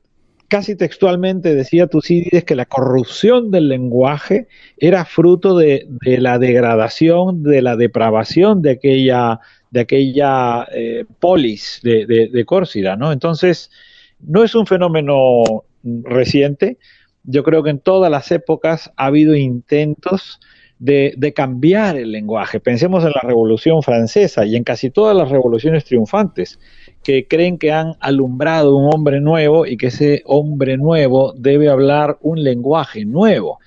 casi 0.47 0.75
textualmente 0.75 1.55
decía 1.55 1.87
Tucídides 1.87 2.43
que 2.43 2.55
la 2.55 2.65
corrupción 2.65 3.51
del 3.51 3.69
lenguaje 3.69 4.47
era 4.77 5.05
fruto 5.05 5.57
de, 5.57 5.87
la 6.01 6.39
degradación, 6.39 7.43
de 7.43 7.61
la 7.61 7.75
depravación 7.75 8.61
de 8.61 8.71
aquella, 8.71 9.39
de 9.71 9.79
aquella 9.81 10.67
eh, 10.71 11.05
polis 11.19 11.79
de, 11.83 12.05
de, 12.05 12.45
Córcira, 12.45 12.95
¿no? 12.95 13.11
Entonces, 13.11 13.71
no 14.19 14.43
es 14.43 14.55
un 14.55 14.65
fenómeno 14.65 15.43
reciente. 15.83 16.77
Yo 17.23 17.43
creo 17.43 17.63
que 17.63 17.71
en 17.71 17.79
todas 17.79 18.09
las 18.09 18.31
épocas 18.31 18.91
ha 18.95 19.05
habido 19.07 19.35
intentos 19.35 20.39
de, 20.79 21.33
cambiar 21.35 21.97
el 21.97 22.11
lenguaje. 22.11 22.59
Pensemos 22.59 23.03
en 23.03 23.11
la 23.11 23.21
Revolución 23.21 23.81
Francesa 23.81 24.45
y 24.45 24.55
en 24.55 24.63
casi 24.63 24.89
todas 24.89 25.15
las 25.15 25.29
revoluciones 25.29 25.85
triunfantes, 25.85 26.59
que 27.03 27.27
creen 27.27 27.57
que 27.57 27.71
han 27.71 27.93
alumbrado 27.99 28.75
un 28.75 28.93
hombre 28.93 29.19
nuevo 29.19 29.65
y 29.65 29.77
que 29.77 29.87
ese 29.87 30.23
hombre 30.25 30.77
nuevo 30.77 31.33
debe 31.37 31.69
hablar 31.69 32.17
un 32.21 32.43
lenguaje 32.43 33.05
nuevo. 33.05 33.59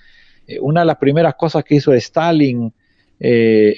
Eh, 0.47 0.59
una 0.61 0.81
de 0.81 0.87
las 0.87 0.97
primeras 0.97 1.35
cosas 1.35 1.65
que 1.65 1.77
hizo 1.77 1.93
Stalin 1.93 2.73
eh, 3.19 3.77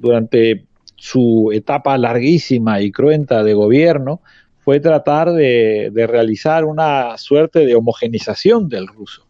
durante 0.00 0.64
su 0.96 1.50
etapa 1.52 1.96
larguísima 1.96 2.80
y 2.80 2.90
cruenta 2.90 3.44
de 3.44 3.54
gobierno 3.54 4.20
fue 4.58 4.80
tratar 4.80 5.32
de 5.32 6.06
realizar 6.08 6.64
una 6.64 7.16
suerte 7.16 7.64
de 7.64 7.74
homogenización 7.74 8.68
del 8.68 8.86
ruso 8.86 9.27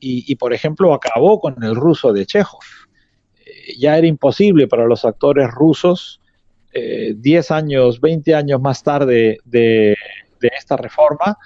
y, 0.00 0.36
por 0.36 0.52
ejemplo, 0.52 0.92
acabó 0.92 1.40
con 1.40 1.62
el 1.62 1.74
ruso 1.74 2.12
de 2.12 2.26
Chekhov. 2.26 2.60
Eh, 3.44 3.74
ya 3.78 3.96
era 3.96 4.06
imposible 4.06 4.68
para 4.68 4.86
los 4.86 5.04
actores 5.04 5.50
rusos, 5.50 6.20
10 6.72 7.50
eh, 7.50 7.54
años, 7.54 8.00
20 8.00 8.34
años 8.34 8.60
más 8.60 8.82
tarde 8.82 9.38
de, 9.44 9.96
esta 10.40 10.76
reforma, 10.76 11.38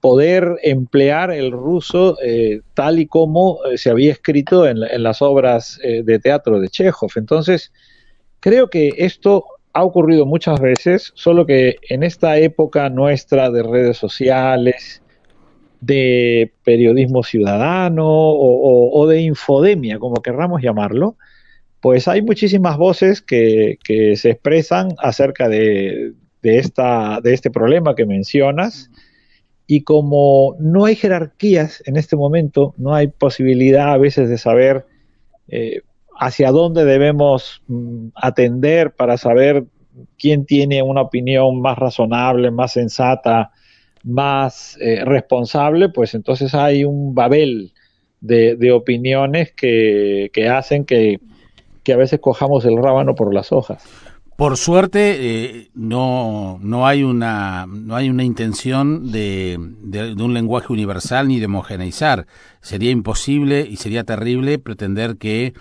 poder 0.00 0.58
emplear 0.62 1.30
el 1.30 1.52
ruso 1.52 2.16
eh, 2.22 2.60
tal 2.74 2.98
y 2.98 3.06
como 3.06 3.58
se 3.76 3.90
había 3.90 4.12
escrito 4.12 4.66
en, 4.66 4.80
las 5.02 5.22
obras 5.22 5.78
de 5.82 6.18
teatro 6.18 6.60
de 6.60 6.68
Chekhov. 6.68 7.10
Entonces, 7.16 7.72
creo 8.40 8.68
que 8.68 8.92
esto 8.96 9.44
ha 9.76 9.84
ocurrido 9.84 10.24
muchas 10.24 10.58
veces, 10.58 11.12
solo 11.14 11.44
que 11.44 11.76
en 11.90 12.02
esta 12.02 12.38
época 12.38 12.88
nuestra 12.88 13.50
de 13.50 13.62
redes 13.62 13.98
sociales, 13.98 15.02
de 15.80 16.52
periodismo 16.64 17.22
ciudadano 17.22 18.06
o, 18.08 19.06
de 19.06 19.20
infodemia, 19.22 19.98
como 19.98 20.22
querramos 20.22 20.62
llamarlo, 20.62 21.16
pues 21.80 22.08
hay 22.08 22.22
muchísimas 22.22 22.76
voces 22.76 23.22
que, 23.22 23.78
se 24.16 24.30
expresan 24.30 24.88
acerca 24.98 25.48
de, 25.48 26.14
esta, 26.42 27.20
de 27.22 27.34
este 27.34 27.50
problema 27.50 27.94
que 27.94 28.06
mencionas. 28.06 28.90
Y 29.68 29.82
como 29.82 30.56
no 30.60 30.84
hay 30.84 30.94
jerarquías 30.94 31.82
en 31.86 31.96
este 31.96 32.16
momento, 32.16 32.74
no 32.76 32.94
hay 32.94 33.08
posibilidad 33.08 33.92
a 33.92 33.98
veces 33.98 34.28
de 34.28 34.38
saber 34.38 34.86
eh, 35.48 35.82
hacia 36.18 36.50
dónde 36.50 36.84
debemos 36.84 37.62
mm, 37.66 38.08
atender 38.14 38.92
para 38.92 39.16
saber 39.16 39.64
quién 40.18 40.46
tiene 40.46 40.82
una 40.82 41.02
opinión 41.02 41.60
más 41.60 41.78
razonable, 41.78 42.50
más 42.50 42.72
sensata, 42.72 43.50
más 44.06 44.78
eh, 44.80 45.04
responsable, 45.04 45.88
pues 45.88 46.14
entonces 46.14 46.54
hay 46.54 46.84
un 46.84 47.14
babel 47.14 47.72
de, 48.20 48.72
opiniones 48.72 49.52
que, 49.52 50.30
hacen 50.50 50.84
que, 50.84 51.20
a 51.92 51.96
veces 51.96 52.20
cojamos 52.20 52.64
el 52.64 52.76
rábano 52.76 53.14
por 53.14 53.34
las 53.34 53.52
hojas. 53.52 53.84
Por 54.36 54.56
suerte 54.58 55.16
eh, 55.18 55.68
no, 55.74 56.58
no, 56.60 56.86
hay 56.86 57.02
una, 57.02 57.66
no 57.66 57.96
hay 57.96 58.10
una 58.10 58.22
intención 58.22 59.10
de, 59.10 59.56
de, 59.58 60.12
un 60.12 60.34
lenguaje 60.34 60.72
universal 60.72 61.26
ni 61.28 61.40
de 61.40 61.46
homogeneizar. 61.46 62.26
Sería 62.60 62.90
imposible 62.90 63.66
y 63.68 63.76
sería 63.76 64.04
terrible 64.04 64.58
pretender 64.58 65.16
que 65.16 65.54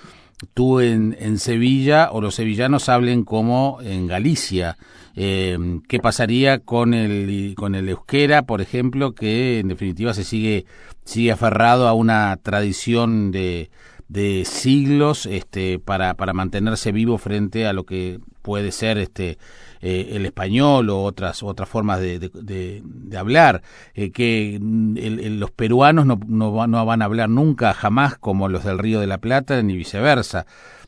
tú 0.54 0.82
en 0.82 1.40
Sevilla 1.40 2.10
o 2.12 2.22
los 2.22 2.36
sevillanos 2.36 2.90
hablen 2.90 3.24
como 3.24 3.80
en 3.82 4.08
Galicia. 4.08 4.78
Eh, 5.16 5.58
¿Qué 5.88 6.00
pasaría 6.00 6.60
con 6.60 6.94
el, 6.94 7.54
con 7.56 7.76
el 7.76 7.88
euskera, 7.90 8.46
por 8.46 8.62
ejemplo, 8.62 9.16
que 9.16 9.60
en 9.60 9.70
definitiva 9.70 10.14
se 10.14 10.24
sigue, 10.24 10.66
sigue 11.06 11.32
aferrado 11.32 11.88
a 11.88 11.94
una 11.94 12.38
tradición 12.44 13.32
de, 13.32 13.70
de 14.08 14.44
siglos 14.46 15.26
este, 15.26 15.80
para, 15.80 16.14
para 16.16 16.34
mantenerse 16.34 16.92
vivo 16.92 17.18
frente 17.18 17.66
a 17.66 17.74
lo 17.74 17.86
que 17.86 18.20
puede 18.42 18.72
ser 18.72 18.98
este 18.98 19.40
eh, 19.82 20.12
el 20.14 20.26
español 20.26 20.90
o 20.90 21.04
otras 21.04 21.44
otras 21.44 21.68
formas 21.68 22.00
de, 22.00 22.20
de, 22.20 23.18
hablar 23.18 23.62
eh, 23.94 24.12
que 24.12 24.60
los 24.62 25.52
peruanos 25.52 26.06
no, 26.06 26.20
no, 26.28 26.68
no, 26.68 26.86
van 26.86 27.02
a 27.02 27.06
hablar 27.06 27.30
nunca 27.30 27.74
jamás 27.74 28.18
como 28.18 28.48
los 28.48 28.64
del 28.64 28.80
Río 28.80 29.00
de 29.00 29.08
la 29.08 29.18
Plata 29.18 29.62
ni 29.62 29.76
viceversa. 29.76 30.46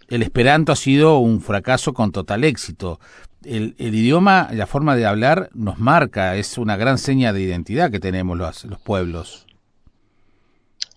El 0.07 0.24
esperanto 0.24 0.72
ha 0.72 0.75
sido 0.75 1.17
un 1.17 1.41
fracaso 1.41 1.93
con 1.93 2.12
total 2.12 2.43
éxito 2.43 3.00
el, 3.44 3.75
idioma, 3.77 4.50
la 4.53 4.67
forma 4.67 4.96
de 4.96 5.06
hablar 5.06 5.50
nos 5.53 5.79
marca, 5.79 6.36
es 6.36 6.58
una 6.58 6.77
gran 6.77 6.98
seña 6.98 7.34
de 7.34 7.41
identidad 7.41 7.91
que 7.91 8.00
tenemos 8.00 8.38
los, 8.38 8.65
los 8.65 8.79
pueblos. 8.79 9.46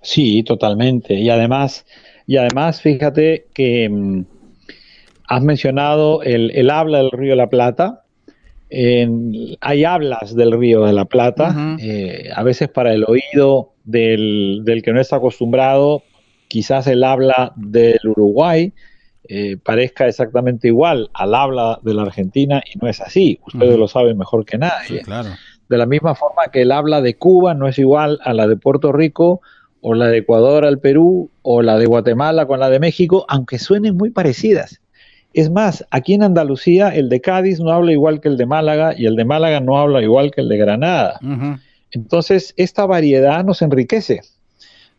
Sí, 0.03 0.43
totalmente. 0.43 1.15
Y 1.15 1.31
además, 1.31 1.85
y 2.27 2.37
además, 2.37 2.81
fíjate 2.81 3.47
que 3.53 3.89
mm, 3.89 4.25
has 5.31 5.43
mencionado 5.43 6.23
el, 6.23 6.71
habla 6.71 6.99
del 6.99 7.11
río 7.13 7.31
de 7.31 7.37
la 7.37 7.49
Plata. 7.49 8.03
hay 8.71 9.85
hablas 9.85 10.35
del 10.35 10.53
río 10.59 10.85
de 10.85 10.93
la 10.93 11.05
Plata, 11.05 11.77
eh, 11.81 12.31
a 12.35 12.43
veces 12.43 12.69
para 12.69 12.93
el 12.93 13.05
oído 13.05 13.75
del, 13.85 14.63
que 14.85 14.93
no 14.93 15.01
está 15.01 15.17
acostumbrado, 15.17 16.03
quizás 16.49 16.87
el 16.87 17.05
habla 17.05 17.53
del 17.57 18.01
Uruguay 18.05 18.73
eh, 19.25 19.57
parezca 19.63 20.07
exactamente 20.09 20.69
igual 20.69 21.11
al 21.13 21.35
habla 21.35 21.79
de 21.83 21.95
la 21.95 22.03
Argentina 22.03 22.63
y 22.73 22.79
no 22.79 22.89
es 22.89 23.01
así. 23.01 23.39
Ustedes 23.47 23.79
lo 23.79 23.89
saben 23.89 24.19
mejor 24.19 24.45
que 24.45 24.59
nadie. 24.59 25.03
De 25.69 25.79
la 25.79 25.87
misma 25.87 26.15
forma 26.15 26.45
que 26.53 26.63
el 26.63 26.73
habla 26.73 27.01
de 27.01 27.15
Cuba 27.15 27.55
no 27.55 27.69
es 27.69 27.79
igual 27.79 28.19
a 28.25 28.35
la 28.35 28.49
de 28.49 28.57
Puerto 28.57 28.93
Rico 28.93 29.41
o 29.81 29.95
la 29.95 30.09
de 30.09 30.19
Ecuador 30.19 30.65
al 30.65 30.79
Perú 30.79 31.31
o 31.43 31.63
la 31.63 31.79
de 31.79 31.87
Guatemala 31.87 32.47
con 32.47 32.61
la 32.61 32.71
de 32.71 32.81
México, 32.81 33.25
aunque 33.29 33.59
suenen 33.59 33.97
muy 33.97 34.11
parecidas. 34.11 34.81
Es 35.33 35.51
más, 35.51 35.87
aquí 35.91 36.15
en 36.15 36.25
Andalucía 36.25 36.89
el 36.89 37.09
de 37.09 37.21
Cádiz 37.21 37.61
no 37.61 37.71
habla 37.71 37.93
igual 37.93 38.21
que 38.21 38.29
el 38.29 38.37
de 38.37 38.47
Málaga 38.47 38.95
y 38.97 39.07
el 39.07 39.15
de 39.15 39.25
Málaga 39.25 39.61
no 39.61 39.79
habla 39.79 40.03
igual 40.03 40.33
que 40.33 40.41
el 40.41 40.49
de 40.49 40.57
Granada. 40.57 41.21
Entonces, 41.93 42.53
esta 42.57 42.87
variedad 42.87 43.45
nos 43.45 43.63
enriquece, 43.63 44.23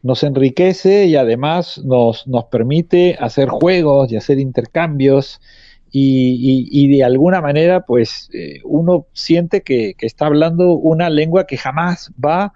nos 0.03 0.24
enriquece 0.24 1.05
y 1.05 1.15
además 1.15 1.79
nos, 1.84 2.27
nos 2.27 2.46
permite 2.46 3.17
hacer 3.20 3.50
juegos 3.50 4.12
y 4.12 4.15
hacer 4.15 4.39
intercambios 4.39 5.39
y, 5.93 6.88
de 6.88 7.03
alguna 7.03 7.41
manera, 7.41 7.81
pues 7.86 8.29
eh, 8.34 8.62
uno 8.63 9.08
siente 9.13 9.62
que, 9.62 9.96
está 10.00 10.27
hablando 10.27 10.74
una 10.74 11.10
lengua 11.10 11.46
que 11.46 11.58
jamás 11.58 12.12
va 12.24 12.53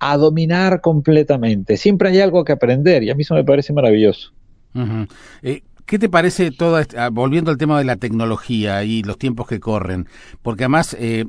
a 0.00 0.16
dominar 0.16 0.80
completamente. 0.80 1.76
Siempre 1.76 2.08
hay 2.08 2.20
algo 2.20 2.44
que 2.44 2.52
aprender 2.52 3.04
y 3.04 3.10
a 3.10 3.14
mí 3.14 3.22
eso 3.22 3.34
me 3.34 3.44
parece 3.44 3.72
maravilloso. 3.72 4.32
¿Qué 5.92 5.98
te 5.98 6.08
parece 6.08 6.50
todo, 6.52 6.80
ah, 6.96 7.10
volviendo 7.10 7.50
al 7.50 7.58
tema 7.58 7.76
de 7.76 7.84
la 7.84 7.96
tecnología 7.96 8.82
y 8.82 9.02
los 9.02 9.18
tiempos 9.18 9.46
que 9.46 9.60
corren? 9.60 10.08
Porque 10.40 10.64
además 10.64 10.96
eh, 10.98 11.26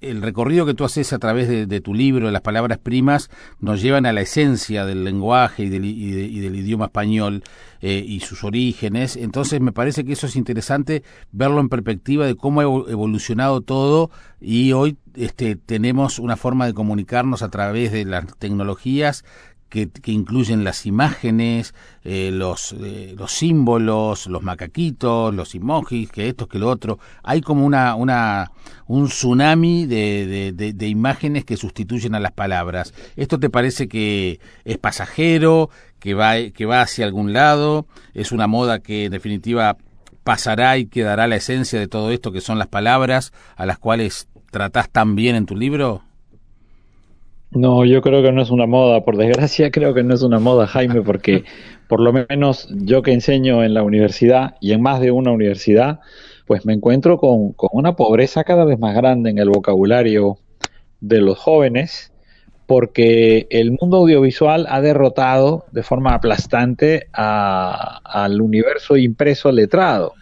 el 0.00 0.22
recorrido 0.22 0.64
que 0.64 0.74
tú 0.74 0.84
haces 0.84 1.12
a 1.12 1.18
través 1.18 1.48
de, 1.48 1.80
tu 1.80 1.94
libro, 1.94 2.26
de 2.26 2.32
las 2.32 2.42
palabras 2.42 2.78
primas, 2.78 3.28
nos 3.58 3.82
llevan 3.82 4.06
a 4.06 4.12
la 4.12 4.20
esencia 4.20 4.86
del 4.86 5.02
lenguaje 5.02 5.64
y 5.64 5.68
del, 5.68 5.84
idioma 5.84 6.84
español 6.84 7.42
eh, 7.80 8.04
y 8.06 8.20
sus 8.20 8.44
orígenes. 8.44 9.16
Entonces 9.16 9.60
me 9.60 9.72
parece 9.72 10.04
que 10.04 10.12
eso 10.12 10.28
es 10.28 10.36
interesante 10.36 11.02
verlo 11.32 11.58
en 11.58 11.68
perspectiva 11.68 12.24
de 12.24 12.36
cómo 12.36 12.60
ha 12.60 12.62
evolucionado 12.62 13.62
todo 13.62 14.12
y 14.40 14.70
hoy 14.74 14.96
este, 15.16 15.56
tenemos 15.56 16.20
una 16.20 16.36
forma 16.36 16.66
de 16.66 16.74
comunicarnos 16.74 17.42
a 17.42 17.48
través 17.48 17.90
de 17.90 18.04
las 18.04 18.26
tecnologías 18.38 19.24
que, 19.74 20.12
incluyen 20.12 20.62
las 20.62 20.86
imágenes, 20.86 21.74
eh, 22.04 22.30
los, 22.32 22.72
eh, 22.78 23.14
los 23.18 23.32
símbolos, 23.32 24.28
los 24.28 24.42
macaquitos, 24.42 25.34
los 25.34 25.52
emojis, 25.56 26.10
que 26.10 26.28
esto, 26.28 26.46
que 26.46 26.60
lo 26.60 26.68
otro. 26.68 27.00
Hay 27.24 27.40
como 27.40 27.66
una, 27.66 27.96
una, 27.96 28.52
un 28.86 29.08
tsunami 29.08 29.86
de, 29.86 30.52
de, 30.54 30.88
imágenes 30.88 31.44
que 31.44 31.56
sustituyen 31.56 32.14
a 32.14 32.20
las 32.20 32.30
palabras. 32.30 32.94
¿Esto 33.16 33.40
te 33.40 33.50
parece 33.50 33.88
que 33.88 34.38
es 34.64 34.78
pasajero, 34.78 35.70
que 35.98 36.14
va, 36.14 36.34
que 36.54 36.66
va 36.66 36.80
hacia 36.80 37.04
algún 37.04 37.32
lado? 37.32 37.88
¿Es 38.14 38.30
una 38.30 38.46
moda 38.46 38.78
que 38.78 39.06
en 39.06 39.12
definitiva 39.12 39.76
pasará 40.22 40.78
y 40.78 40.86
quedará 40.86 41.26
la 41.26 41.36
esencia 41.36 41.80
de 41.80 41.88
todo 41.88 42.12
esto 42.12 42.30
que 42.30 42.40
son 42.40 42.58
las 42.58 42.68
palabras 42.68 43.32
a 43.56 43.66
las 43.66 43.78
cuales 43.78 44.28
tratás 44.52 44.88
tan 44.88 45.16
bien 45.16 45.34
en 45.34 45.46
tu 45.46 45.56
libro? 45.56 46.04
No, 47.54 47.84
yo 47.84 48.02
creo 48.02 48.20
que 48.20 48.32
no 48.32 48.42
es 48.42 48.50
una 48.50 48.66
moda, 48.66 49.04
por 49.04 49.16
desgracia 49.16 49.70
creo 49.70 49.94
que 49.94 50.02
no 50.02 50.12
es 50.14 50.22
una 50.22 50.40
moda, 50.40 50.66
Jaime, 50.66 51.02
porque 51.02 51.44
por 51.88 52.00
lo 52.00 52.12
menos 52.12 52.68
yo 52.70 53.02
que 53.02 53.12
enseño 53.12 53.62
en 53.62 53.74
la 53.74 53.84
universidad 53.84 54.56
y 54.60 54.72
en 54.72 54.82
más 54.82 55.00
de 55.00 55.12
una 55.12 55.30
universidad, 55.30 56.00
pues 56.46 56.66
me 56.66 56.72
encuentro 56.72 57.16
con, 57.18 57.54
una 57.72 57.94
pobreza 57.94 58.42
cada 58.42 58.64
vez 58.64 58.80
más 58.80 58.96
grande 58.96 59.30
en 59.30 59.38
el 59.38 59.50
vocabulario 59.50 60.38
de 61.00 61.20
los 61.20 61.38
jóvenes, 61.38 62.12
porque 62.66 63.46
el 63.50 63.70
mundo 63.70 63.98
audiovisual 63.98 64.66
ha 64.68 64.80
derrotado 64.80 65.66
de 65.70 65.84
forma 65.84 66.14
aplastante 66.14 67.06
al 67.12 68.40
universo 68.40 68.96
impreso 68.96 69.52
letrado. 69.52 70.14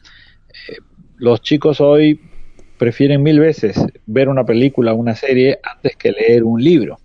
Eh, 0.69 0.77
los 1.17 1.41
chicos 1.41 1.81
hoy 1.81 2.21
prefieren 2.77 3.23
mil 3.23 3.41
veces 3.41 3.83
ver 4.05 4.29
una 4.29 4.45
película 4.45 4.93
o 4.93 4.97
una 4.97 5.15
serie 5.15 5.61
antes 5.63 5.97
que 5.97 6.13
leer 6.13 6.45
un 6.45 6.63
libro. 6.63 6.99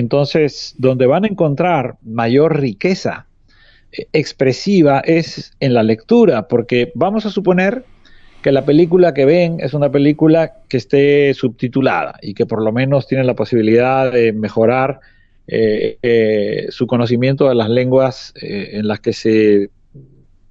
Entonces, 0.00 0.74
donde 0.78 1.06
van 1.06 1.24
a 1.24 1.28
encontrar 1.28 1.96
mayor 2.02 2.58
riqueza 2.58 3.26
eh, 3.92 4.06
expresiva 4.14 5.00
es 5.00 5.52
en 5.60 5.74
la 5.74 5.82
lectura, 5.82 6.48
porque 6.48 6.90
vamos 6.94 7.26
a 7.26 7.30
suponer 7.30 7.84
que 8.42 8.50
la 8.50 8.64
película 8.64 9.12
que 9.12 9.26
ven 9.26 9.58
es 9.60 9.74
una 9.74 9.90
película 9.90 10.54
que 10.68 10.78
esté 10.78 11.34
subtitulada 11.34 12.18
y 12.22 12.32
que 12.32 12.46
por 12.46 12.64
lo 12.64 12.72
menos 12.72 13.06
tiene 13.06 13.24
la 13.24 13.34
posibilidad 13.34 14.10
de 14.10 14.32
mejorar 14.32 15.00
eh, 15.46 15.98
eh, 16.02 16.66
su 16.70 16.86
conocimiento 16.86 17.46
de 17.46 17.54
las 17.54 17.68
lenguas 17.68 18.32
en 18.40 18.88
las 18.88 19.00
que 19.00 19.12
se 19.12 19.68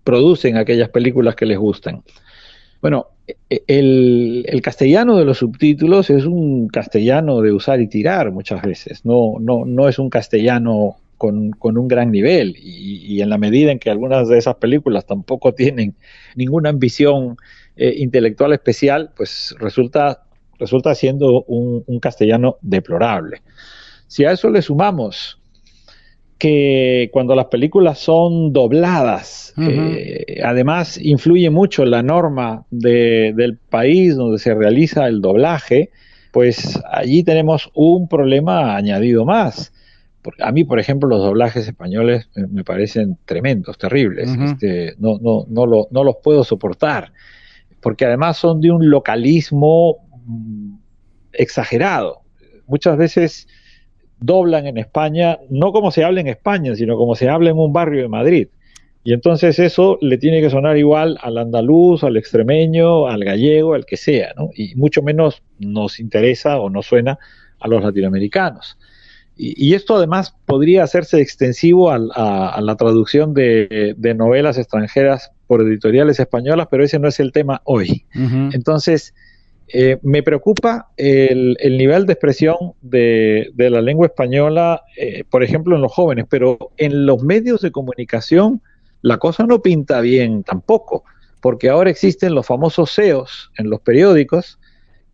producen 0.03 0.57
aquellas 0.57 0.89
películas 0.89 1.35
que 1.35 1.47
les 1.47 1.57
gustan. 1.57 2.03
Bueno, 2.81 3.07
e, 3.27 3.63
el, 3.67 4.61
castellano 4.61 5.17
de 5.17 5.25
los 5.25 5.39
subtítulos 5.39 6.09
es 6.09 6.25
un 6.25 6.67
castellano 6.67 7.41
de 7.41 7.51
usar 7.51 7.81
y 7.81 7.87
tirar 7.87 8.31
muchas 8.31 8.61
veces, 8.61 9.05
no, 9.05 9.35
no, 9.39 9.65
no 9.65 9.87
es 9.87 9.99
un 9.99 10.09
castellano 10.09 10.97
con, 11.17 11.53
un 11.61 11.87
gran 11.87 12.11
nivel 12.11 12.55
y, 12.57 13.21
en 13.21 13.29
la 13.29 13.37
medida 13.37 13.71
en 13.71 13.79
que 13.79 13.89
algunas 13.89 14.29
de 14.29 14.37
esas 14.37 14.55
películas 14.55 15.05
tampoco 15.05 15.53
tienen 15.53 15.95
ninguna 16.35 16.69
ambición 16.69 17.37
eh, 17.75 17.93
intelectual 17.97 18.53
especial, 18.53 19.11
pues 19.15 19.53
resulta, 19.59 20.23
resulta 20.57 20.95
siendo 20.95 21.43
un 21.43 21.99
castellano 21.99 22.57
deplorable. 22.61 23.41
Si 24.07 24.25
a 24.25 24.31
eso 24.31 24.49
le 24.49 24.61
sumamos 24.61 25.38
que 26.39 27.09
cuando 27.11 27.35
las 27.35 27.47
películas 27.47 27.99
son 27.99 28.53
dobladas, 28.53 29.53
eh, 29.57 30.39
además 30.41 30.97
influye 30.97 31.49
mucho 31.49 31.83
la 31.83 32.01
norma 32.01 32.65
del 32.71 33.57
país 33.57 34.15
donde 34.15 34.39
se 34.39 34.55
realiza 34.55 35.05
el 35.07 35.19
doblaje, 35.19 35.89
pues 36.31 36.81
allí 36.89 37.23
tenemos 37.23 37.69
un 37.73 38.07
problema 38.07 38.77
añadido 38.77 39.25
más. 39.25 39.73
A 40.39 40.53
mí, 40.53 40.63
por 40.63 40.79
ejemplo, 40.79 41.09
los 41.09 41.19
doblajes 41.19 41.67
españoles 41.67 42.29
me 42.35 42.63
parecen 42.63 43.17
tremendos, 43.25 43.77
terribles. 43.77 44.29
este, 44.29 44.95
no, 44.97 45.19
no, 45.21 45.45
no, 45.49 45.65
lo, 45.65 45.87
no 45.91 46.05
los 46.05 46.15
puedo 46.23 46.45
soportar, 46.45 47.11
porque 47.81 48.05
además 48.05 48.37
son 48.37 48.61
de 48.61 48.71
un 48.71 48.89
localismo 48.89 49.97
mm, 50.25 50.75
exagerado. 51.33 52.21
Muchas 52.65 52.97
veces 52.97 53.47
doblan 54.19 54.67
en 54.67 54.77
España, 54.77 55.39
no 55.49 55.71
como 55.71 55.91
se 55.91 56.03
habla 56.03 56.21
en 56.21 56.27
España, 56.27 56.75
sino 56.75 56.97
como 56.97 57.15
se 57.15 57.29
habla 57.29 57.51
en 57.51 57.57
un 57.57 57.73
barrio 57.73 58.01
de 58.01 58.07
Madrid. 58.07 58.47
Y 59.03 59.13
entonces 59.13 59.59
eso 59.59 59.97
le 60.01 60.17
tiene 60.17 60.41
que 60.41 60.49
sonar 60.49 60.77
igual 60.77 61.17
al 61.21 61.37
andaluz, 61.37 62.03
al 62.03 62.17
extremeño, 62.17 63.07
al 63.07 63.23
gallego, 63.23 63.73
al 63.73 63.85
que 63.85 63.97
sea, 63.97 64.33
¿no? 64.35 64.49
Y 64.53 64.75
mucho 64.75 65.01
menos 65.01 65.41
nos 65.57 65.99
interesa 65.99 66.59
o 66.59 66.69
nos 66.69 66.85
suena 66.85 67.17
a 67.59 67.67
los 67.67 67.83
latinoamericanos. 67.83 68.77
Y, 69.41 69.73
esto 69.73 69.95
además 69.95 70.35
podría 70.45 70.83
hacerse 70.83 71.21
extensivo 71.21 71.89
a, 71.89 72.59
la 72.61 72.75
traducción 72.75 73.33
de, 73.33 73.95
novelas 74.17 74.57
extranjeras 74.57 75.31
por 75.47 75.61
editoriales 75.61 76.19
españolas, 76.19 76.67
pero 76.69 76.83
ese 76.83 76.99
no 76.99 77.07
es 77.07 77.21
el 77.21 77.31
tema 77.31 77.61
hoy. 77.63 78.05
Entonces, 78.51 79.13
eh, 79.71 79.99
me 80.01 80.23
preocupa 80.23 80.89
el, 80.97 81.55
nivel 81.77 82.05
de 82.05 82.13
expresión 82.13 82.55
de, 82.81 83.51
la 83.55 83.81
lengua 83.81 84.07
española, 84.07 84.83
eh, 84.97 85.23
por 85.29 85.43
ejemplo, 85.43 85.75
en 85.75 85.81
los 85.81 85.93
jóvenes, 85.93 86.25
pero 86.29 86.71
en 86.77 87.05
los 87.05 87.23
medios 87.23 87.61
de 87.61 87.71
comunicación 87.71 88.61
la 89.01 89.17
cosa 89.17 89.45
no 89.45 89.61
pinta 89.61 90.01
bien 90.01 90.43
tampoco, 90.43 91.03
porque 91.39 91.69
ahora 91.69 91.89
existen 91.89 92.33
los 92.33 92.47
famosos 92.47 92.91
SEOs 92.91 93.51
en 93.57 93.69
los 93.69 93.79
periódicos 93.81 94.59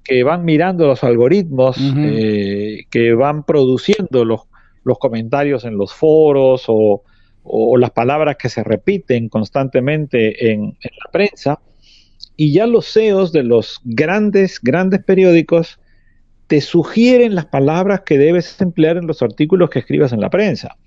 que 0.04 0.24
van 0.24 0.46
mirando 0.46 0.88
los 0.88 1.04
algoritmos, 1.04 1.78
eh, 1.98 2.86
que 2.89 3.13
van 3.13 3.44
produciendo 3.44 4.24
los, 4.24 4.41
comentarios 5.00 5.65
en 5.65 5.78
los 5.78 5.94
foros 5.94 6.65
o, 6.68 7.04
las 7.78 7.91
palabras 7.91 8.38
que 8.38 8.50
se 8.50 8.63
repiten 8.63 9.30
constantemente 9.30 10.52
en 10.52 10.78
la 10.82 11.12
prensa 11.12 11.60
y 12.38 12.54
ya 12.54 12.67
los 12.67 12.91
CEOs 12.91 13.32
de 13.32 13.43
los 13.43 13.82
grandes, 13.84 14.60
grandes 14.62 15.04
periódicos 15.04 15.80
te 16.48 16.62
sugieren 16.62 17.36
las 17.36 17.45
palabras 17.45 18.02
que 18.02 18.17
debes 18.17 18.60
emplear 18.62 18.98
en 18.98 19.08
los 19.08 19.21
artículos 19.21 19.69
que 19.69 19.80
escribas 19.80 20.13
en 20.13 20.21
la 20.21 20.30
prensa. 20.30 20.78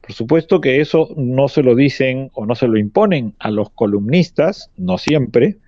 Por 0.00 0.12
supuesto 0.12 0.60
que 0.60 0.80
eso 0.80 1.08
no 1.16 1.48
se 1.48 1.62
lo 1.62 1.74
dicen 1.74 2.30
o 2.34 2.46
no 2.46 2.54
se 2.54 2.68
lo 2.68 2.78
imponen 2.78 3.34
a 3.38 3.50
los 3.50 3.70
columnistas, 3.70 4.70
no 4.76 4.98
siempre, 4.98 5.58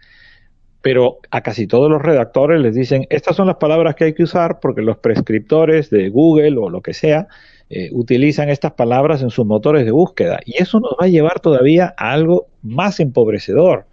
pero 0.82 1.18
a 1.30 1.42
casi 1.42 1.66
todos 1.66 1.88
los 1.88 2.02
redactores 2.02 2.60
les 2.60 2.74
dicen, 2.74 3.06
estas 3.08 3.36
son 3.36 3.46
las 3.46 3.56
palabras 3.56 3.94
que 3.94 4.04
hay 4.04 4.14
que 4.14 4.24
usar 4.24 4.58
porque 4.60 4.82
los 4.82 4.98
prescriptores 4.98 5.90
de 5.90 6.08
Google 6.08 6.58
o 6.58 6.68
lo 6.68 6.80
que 6.80 6.92
sea 6.92 7.28
eh, 7.70 7.90
utilizan 7.92 8.48
estas 8.48 8.72
palabras 8.72 9.22
en 9.22 9.30
sus 9.30 9.46
motores 9.46 9.84
de 9.84 9.92
búsqueda. 9.92 10.40
Y 10.44 10.60
eso 10.60 10.80
nos 10.80 10.92
va 11.00 11.06
a 11.06 11.08
llevar 11.08 11.40
todavía 11.40 11.94
a 11.96 12.12
algo 12.12 12.48
más 12.62 13.00
empobrecedor. 13.00 13.86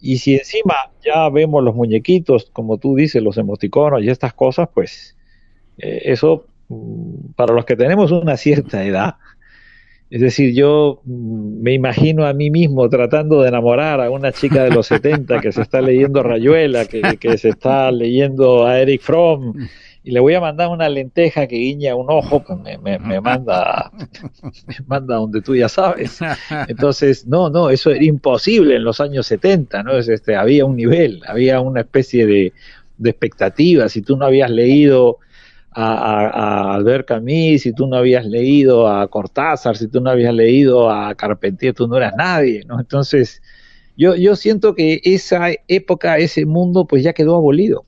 Y 0.00 0.18
si 0.18 0.36
encima 0.36 0.74
ya 1.04 1.28
vemos 1.28 1.62
los 1.64 1.74
muñequitos, 1.74 2.50
como 2.52 2.78
tú 2.78 2.94
dices, 2.94 3.22
los 3.22 3.36
emoticonos 3.36 4.02
y 4.02 4.10
estas 4.10 4.32
cosas, 4.32 4.68
pues 4.72 5.16
eh, 5.78 6.02
eso, 6.04 6.46
mm, 6.68 7.32
para 7.34 7.54
los 7.54 7.64
que 7.64 7.76
tenemos 7.76 8.12
una 8.12 8.36
cierta 8.36 8.84
edad, 8.84 9.16
es 10.10 10.20
decir, 10.20 10.54
yo 10.54 11.02
mm, 11.04 11.62
me 11.62 11.74
imagino 11.74 12.26
a 12.26 12.32
mí 12.32 12.50
mismo 12.50 12.88
tratando 12.88 13.42
de 13.42 13.48
enamorar 13.48 14.00
a 14.00 14.10
una 14.10 14.32
chica 14.32 14.64
de 14.64 14.70
los 14.70 14.86
70 14.86 15.40
que 15.40 15.52
se 15.52 15.62
está 15.62 15.80
leyendo 15.80 16.22
Rayuela, 16.22 16.86
que, 16.86 17.02
que 17.18 17.36
se 17.36 17.50
está 17.50 17.90
leyendo 17.92 18.66
a 18.66 18.78
Eric 18.80 19.02
Fromm, 19.02 19.54
y 20.04 20.10
le 20.12 20.20
voy 20.20 20.32
a 20.34 20.40
mandar 20.40 20.68
una 20.68 20.88
lenteja 20.88 21.46
que 21.46 21.56
guiña 21.56 21.94
un 21.94 22.06
ojo, 22.08 22.42
pues 22.42 22.58
me, 22.58 22.78
me, 22.78 22.98
me 22.98 23.20
manda 23.20 23.90
me 24.66 24.76
manda 24.86 25.16
donde 25.16 25.42
tú 25.42 25.54
ya 25.54 25.68
sabes. 25.68 26.20
Entonces, 26.68 27.26
no, 27.26 27.50
no, 27.50 27.68
eso 27.68 27.90
era 27.90 28.02
imposible 28.02 28.76
en 28.76 28.84
los 28.84 29.00
años 29.00 29.26
70, 29.26 29.82
¿no? 29.82 29.98
Es, 29.98 30.08
este, 30.08 30.36
había 30.36 30.64
un 30.64 30.76
nivel, 30.76 31.20
había 31.26 31.60
una 31.60 31.80
especie 31.80 32.24
de, 32.24 32.54
de 32.96 33.10
expectativa. 33.10 33.88
Si 33.90 34.00
tú 34.00 34.16
no 34.16 34.24
habías 34.24 34.50
leído 34.50 35.18
a, 35.80 36.74
Albert 36.74 37.06
Camus, 37.06 37.62
si 37.62 37.72
tú 37.72 37.86
no 37.86 37.96
habías 37.96 38.26
leído 38.26 38.88
a 38.88 39.06
Cortázar, 39.08 39.76
si 39.76 39.88
tú 39.88 40.00
no 40.00 40.10
habías 40.10 40.34
leído 40.34 40.90
a 40.90 41.14
Carpentier, 41.14 41.74
tú 41.74 41.86
no 41.86 41.96
eras 41.96 42.14
nadie, 42.16 42.64
¿no? 42.66 42.80
Entonces, 42.80 43.40
yo, 43.96 44.14
yo 44.16 44.36
siento 44.36 44.74
que 44.74 45.00
esa 45.04 45.50
época, 45.68 46.18
ese 46.18 46.46
mundo, 46.46 46.86
pues 46.86 47.02
ya 47.02 47.12
quedó 47.12 47.36
abolido. 47.36 47.84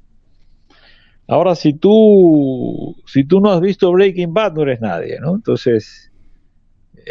Ahora, 1.27 1.55
si 1.55 1.73
tú, 1.73 2.97
si 3.07 3.25
tú 3.25 3.41
no 3.41 3.51
has 3.53 3.61
visto 3.61 3.93
Breaking 3.93 4.35
Bad, 4.35 4.55
no 4.55 4.63
eres 4.63 4.81
nadie, 4.81 5.19
¿no? 5.21 5.35
Entonces, 5.35 6.10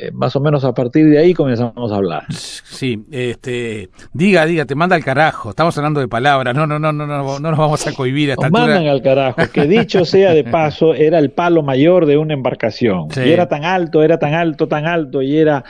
eh, 0.02 0.12
más 0.14 0.36
o 0.36 0.40
menos 0.40 0.64
a 0.64 0.74
partir 0.74 1.10
de 1.10 1.18
ahí 1.18 1.34
comenzamos 1.34 1.92
a 1.92 1.96
hablar. 1.96 2.26
Sí, 2.30 3.04
este, 3.12 3.90
diga, 4.14 4.46
diga, 4.46 4.66
te 4.66 4.76
manda 4.76 4.96
al 4.96 5.04
carajo. 5.04 5.50
Estamos 5.50 5.78
hablando 5.78 6.00
de 6.00 6.08
palabras. 6.08 6.56
No, 6.56 6.66
no, 6.66 6.80
no, 6.80 6.92
no, 6.94 7.06
no, 7.06 7.24
no 7.24 7.50
nos 7.50 7.58
vamos 7.58 7.86
a 7.88 7.94
cohibir 7.94 8.30
a 8.30 8.34
esta 8.34 8.50
nos 8.50 8.60
mandan 8.60 8.88
al 8.88 9.02
carajo. 9.02 9.42
Que 9.52 9.66
dicho 9.66 10.06
sea 10.06 10.34
de 10.34 10.44
paso, 10.44 10.94
era 10.94 11.20
el 11.20 11.32
palo 11.32 11.64
mayor 11.64 12.06
de 12.06 12.18
una 12.18 12.34
embarcación. 12.34 13.08
Y 13.16 13.30
era 13.30 13.48
tan 13.48 13.66
alto, 13.66 14.04
era 14.04 14.18
tan 14.18 14.34
alto, 14.34 14.68
tan 14.68 14.86
alto 14.86 15.22
y 15.22 15.38
era 15.38 15.64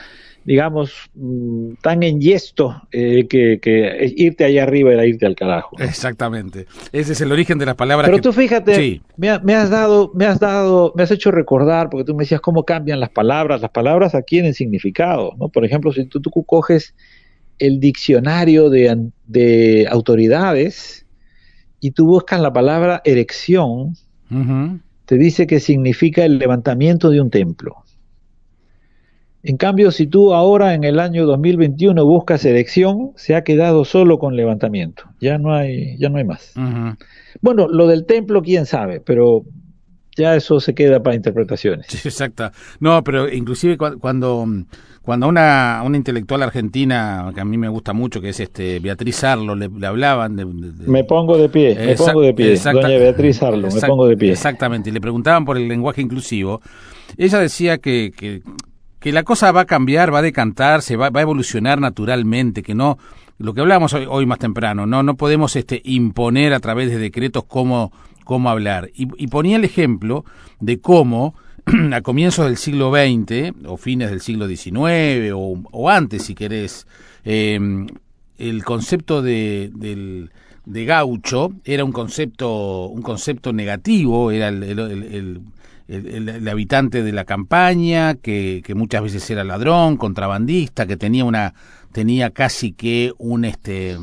digamos, 0.44 1.10
mm, 1.14 1.74
tan 1.82 2.02
en 2.02 2.20
yesto 2.20 2.82
eh, 2.92 3.26
que, 3.28 4.14
irte 4.16 4.44
allá 4.44 4.62
arriba 4.62 4.92
era 4.92 5.06
irte 5.06 5.26
al 5.26 5.34
carajo. 5.34 5.76
Exactamente. 5.78 6.66
Ese 6.92 7.12
es 7.12 7.20
el 7.20 7.30
origen 7.32 7.58
de 7.58 7.66
las 7.66 7.74
palabras. 7.74 8.08
Pero 8.08 8.22
tú 8.22 8.32
fíjate, 8.32 9.00
me, 9.16 9.28
has 9.28 9.70
dado, 9.70 10.10
me 10.14 10.26
has 10.26 10.40
dado, 10.40 10.92
me 10.96 11.02
has 11.02 11.10
hecho 11.10 11.30
recordar, 11.30 11.90
porque 11.90 12.04
tú 12.04 12.14
me 12.14 12.24
decías 12.24 12.40
cómo 12.40 12.64
cambian 12.64 13.00
las 13.00 13.10
palabras. 13.10 13.60
Las 13.60 13.70
palabras 13.70 14.14
adquieren 14.14 14.54
significado, 14.54 15.34
¿no? 15.38 15.48
Por 15.48 15.64
ejemplo, 15.64 15.92
si 15.92 16.06
tú, 16.06 16.20
tú 16.20 16.30
coges 16.30 16.94
el 17.58 17.78
diccionario 17.78 18.70
de, 18.70 19.10
de, 19.26 19.86
autoridades 19.90 21.04
y 21.78 21.90
tú 21.90 22.06
buscas 22.06 22.40
la 22.40 22.52
palabra 22.52 23.02
erección, 23.04 23.94
te 25.04 25.16
dice 25.16 25.46
que 25.46 25.60
significa 25.60 26.24
el 26.24 26.38
levantamiento 26.38 27.10
de 27.10 27.20
un 27.20 27.30
templo. 27.30 27.84
En 29.42 29.56
cambio, 29.56 29.90
si 29.90 30.06
tú 30.06 30.34
ahora 30.34 30.74
en 30.74 30.84
el 30.84 31.00
año 31.00 31.24
2021 31.24 32.04
buscas 32.04 32.44
elección, 32.44 33.12
se 33.16 33.34
ha 33.34 33.42
quedado 33.42 33.84
solo 33.84 34.18
con 34.18 34.36
levantamiento. 34.36 35.04
Ya 35.20 35.38
no 35.38 35.54
hay, 35.54 35.96
ya 35.98 36.10
no 36.10 36.18
hay 36.18 36.24
más. 36.24 36.52
Bueno, 37.40 37.66
lo 37.68 37.86
del 37.86 38.04
templo, 38.04 38.42
quién 38.42 38.66
sabe, 38.66 39.00
pero 39.00 39.44
ya 40.16 40.36
eso 40.36 40.60
se 40.60 40.74
queda 40.74 41.02
para 41.02 41.16
interpretaciones. 41.16 41.86
Sí, 41.88 42.08
exacto. 42.08 42.50
No, 42.80 43.02
pero 43.02 43.32
inclusive 43.32 43.78
cuando 43.78 44.46
cuando 45.02 45.28
una, 45.28 45.82
una 45.84 45.96
intelectual 45.96 46.42
argentina 46.42 47.32
que 47.34 47.40
a 47.40 47.44
mí 47.44 47.56
me 47.56 47.68
gusta 47.68 47.92
mucho, 47.92 48.20
que 48.20 48.28
es 48.28 48.40
este 48.40 48.80
Beatriz 48.80 49.24
Arlo, 49.24 49.54
le, 49.54 49.70
hablaban 49.86 50.36
de, 50.36 50.44
Me 50.44 51.04
pongo 51.04 51.38
de 51.38 51.48
pie, 51.48 51.74
me 51.74 51.96
pongo 51.96 52.20
de 52.20 52.34
pie, 52.34 52.56
doña 52.56 52.88
Beatriz 52.88 53.42
Arlo, 53.42 53.68
me 53.72 53.80
pongo 53.80 54.06
de 54.06 54.16
pie. 54.16 54.32
Exactamente, 54.32 54.90
y 54.90 54.92
le 54.92 55.00
preguntaban 55.00 55.44
por 55.44 55.56
el 55.56 55.66
lenguaje 55.66 56.02
inclusivo. 56.02 56.60
Ella 57.16 57.38
decía 57.38 57.78
que, 57.78 58.12
que 58.16 58.42
que 59.00 59.12
la 59.12 59.22
cosa 59.22 59.50
va 59.50 59.62
a 59.62 59.66
cambiar, 59.66 60.12
va 60.12 60.18
a 60.18 60.22
decantarse, 60.22 60.96
va, 60.96 61.10
va 61.10 61.20
a 61.20 61.22
evolucionar 61.22 61.80
naturalmente, 61.80 62.62
que 62.62 62.74
no, 62.74 62.98
lo 63.38 63.54
que 63.54 63.62
hablábamos 63.62 63.94
hoy, 63.94 64.26
más 64.26 64.38
temprano, 64.38 64.84
no, 64.84 65.02
no 65.02 65.16
podemos 65.16 65.56
este, 65.56 65.80
imponer 65.84 66.52
a 66.52 66.60
través 66.60 66.90
de 66.90 66.98
decretos 66.98 67.44
cómo, 67.44 67.90
cómo 68.24 68.50
hablar. 68.50 68.90
Y, 68.94 69.26
ponía 69.28 69.56
el 69.56 69.64
ejemplo 69.64 70.26
de 70.60 70.78
cómo 70.78 71.34
a 71.92 72.02
comienzos 72.02 72.44
del 72.44 72.58
siglo 72.58 72.92
XX, 72.92 73.54
o 73.66 73.78
fines 73.78 74.10
del 74.10 74.20
siglo 74.20 74.46
XIX, 74.46 75.32
o, 75.34 75.88
antes, 75.88 76.24
si 76.24 76.34
querés, 76.34 76.86
em, 77.24 77.86
el 78.36 78.62
concepto 78.62 79.22
de, 79.22 79.70
del, 79.74 80.30
de 80.66 80.84
gaucho 80.84 81.52
era 81.64 81.82
un 81.84 81.92
concepto, 81.92 82.88
un 82.88 83.00
concepto 83.00 83.54
negativo, 83.54 84.30
era 84.30 84.48
el, 84.48 85.40
habitante 86.50 87.02
de 87.02 87.12
la 87.12 87.24
campaña, 87.24 88.14
que, 88.14 88.62
que, 88.64 88.74
muchas 88.74 89.02
veces 89.02 89.28
era 89.30 89.44
ladrón, 89.44 89.96
contrabandista, 89.96 90.86
que 90.86 90.96
tenía 90.96 91.24
una 91.24 91.54
tenía 91.92 92.30
casi 92.30 92.72
que 92.72 93.12
un 93.18 93.44
este 93.44 93.98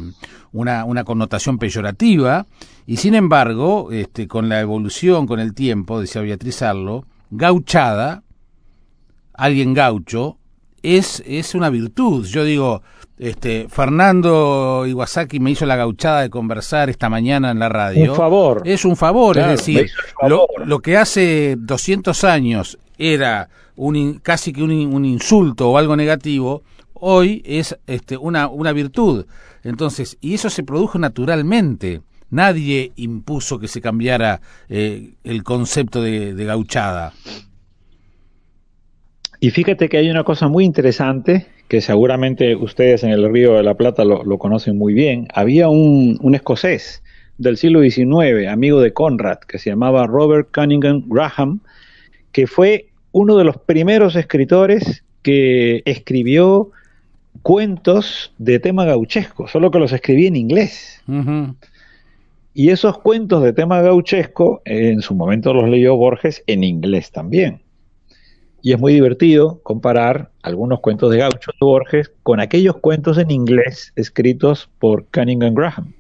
una, 0.52 0.86
una 0.86 1.04
connotación 1.04 1.58
peyorativa. 1.58 2.46
Y 2.86 2.98
sin 2.98 3.16
embargo 3.16 3.90
este 3.92 4.28
con 4.28 4.50
la 4.50 4.60
evolución 4.60 5.28
con 5.28 5.40
el 5.40 5.54
tiempo 5.54 6.00
decía 6.00 6.22
Beatriz 6.22 6.62
Arlo 6.62 7.06
gauchada 7.30 8.24
alguien 9.34 9.74
gaucho 9.74 10.38
es 10.84 11.24
es 11.26 11.56
una 11.56 11.70
virtud. 11.70 12.26
Yo 12.26 12.44
digo 12.44 12.82
este, 13.18 13.68
Fernando 13.70 14.86
Iwasaki 14.86 15.40
me 15.40 15.52
hizo 15.52 15.66
la 15.66 15.76
gauchada 15.76 16.22
de 16.22 16.30
conversar 16.30 16.90
esta 16.90 17.10
mañana 17.10 17.52
en 17.52 17.60
la 17.60 17.70
radio. 17.70 18.12
Un 18.12 18.18
favor. 18.18 18.62
Es 18.66 18.86
un 18.86 18.96
favor, 18.96 19.38
es 19.38 19.48
decir, 19.48 19.90
Lo, 20.28 20.80
que 20.80 20.98
hace 20.98 21.56
200 21.58 22.24
años 22.24 22.78
era 22.98 23.50
un, 23.76 24.20
casi 24.20 24.54
que 24.54 24.64
un, 24.64 24.72
un, 24.72 25.06
insulto 25.06 25.70
o 25.70 25.78
algo 25.78 25.96
negativo, 25.96 26.64
hoy 26.94 27.42
es 27.46 27.78
este, 27.88 28.18
una, 28.18 28.48
una 28.48 28.72
virtud. 28.72 29.26
Entonces, 29.64 30.18
y 30.22 30.36
eso 30.36 30.50
se 30.50 30.64
produjo 30.64 31.00
naturalmente. 31.00 32.02
Nadie 32.30 32.92
impuso 32.98 33.58
que 33.58 33.70
se 33.70 33.82
cambiara 33.82 34.42
eh, 34.68 35.14
el 35.24 35.44
concepto 35.44 36.02
de, 36.02 36.34
de 36.36 36.46
gauchada. 36.46 37.14
Y 39.40 39.52
fíjate 39.52 39.88
que 39.90 39.98
hay 39.98 40.10
una 40.10 40.24
cosa 40.24 40.48
muy 40.48 40.66
interesante 40.66 41.46
que 41.68 41.82
seguramente 41.82 42.56
ustedes 42.56 43.04
en 43.04 43.12
el 43.12 43.32
Río 43.32 43.56
de 43.56 43.64
la 43.64 43.76
Plata 43.76 44.06
lo, 44.06 44.38
conocen 44.40 44.78
muy 44.78 44.94
bien. 44.94 45.28
Había 45.34 45.70
un, 45.70 46.18
escocés 46.34 47.04
del 47.38 47.58
siglo 47.58 47.82
XIX, 47.82 48.48
amigo 48.50 48.82
de 48.82 48.94
Conrad, 48.94 49.40
que 49.40 49.60
se 49.60 49.70
llamaba 49.70 50.08
Robert 50.08 50.50
Cunningham 50.54 51.04
Graham, 51.08 51.60
que 52.32 52.48
fue 52.48 52.88
uno 53.12 53.38
de 53.38 53.44
los 53.44 53.58
primeros 53.58 54.16
escritores 54.16 55.04
que 55.22 55.84
escribió 55.86 56.72
cuentos 57.44 58.34
de 58.38 58.60
tema 58.60 58.86
gauchesco, 58.86 59.48
solo 59.48 59.70
que 59.70 59.80
los 59.80 59.92
escribía 59.92 60.30
en 60.30 60.36
inglés. 60.36 61.04
Y 62.54 62.70
esos 62.70 62.98
cuentos 63.00 63.44
de 63.44 63.54
tema 63.54 63.82
gauchesco, 63.82 64.62
en 64.66 65.02
su 65.02 65.14
momento 65.14 65.54
los 65.54 65.70
leyó 65.70 65.96
Borges 65.96 66.44
en 66.48 66.64
inglés 66.64 67.12
también. 67.12 67.62
Y 68.68 68.74
es 68.74 68.80
muy 68.82 68.94
divertido 68.94 69.62
comparar 69.64 70.30
algunos 70.44 70.82
cuentos 70.82 71.10
de 71.10 71.20
Gaucho 71.20 71.52
de 71.52 71.66
Borges 71.66 72.12
con 72.22 72.42
aquellos 72.42 72.76
cuentos 72.76 73.18
en 73.18 73.32
inglés 73.32 73.94
escritos 73.96 74.70
por 74.78 75.06
Cunningham 75.06 75.54
Graham. 75.54 75.94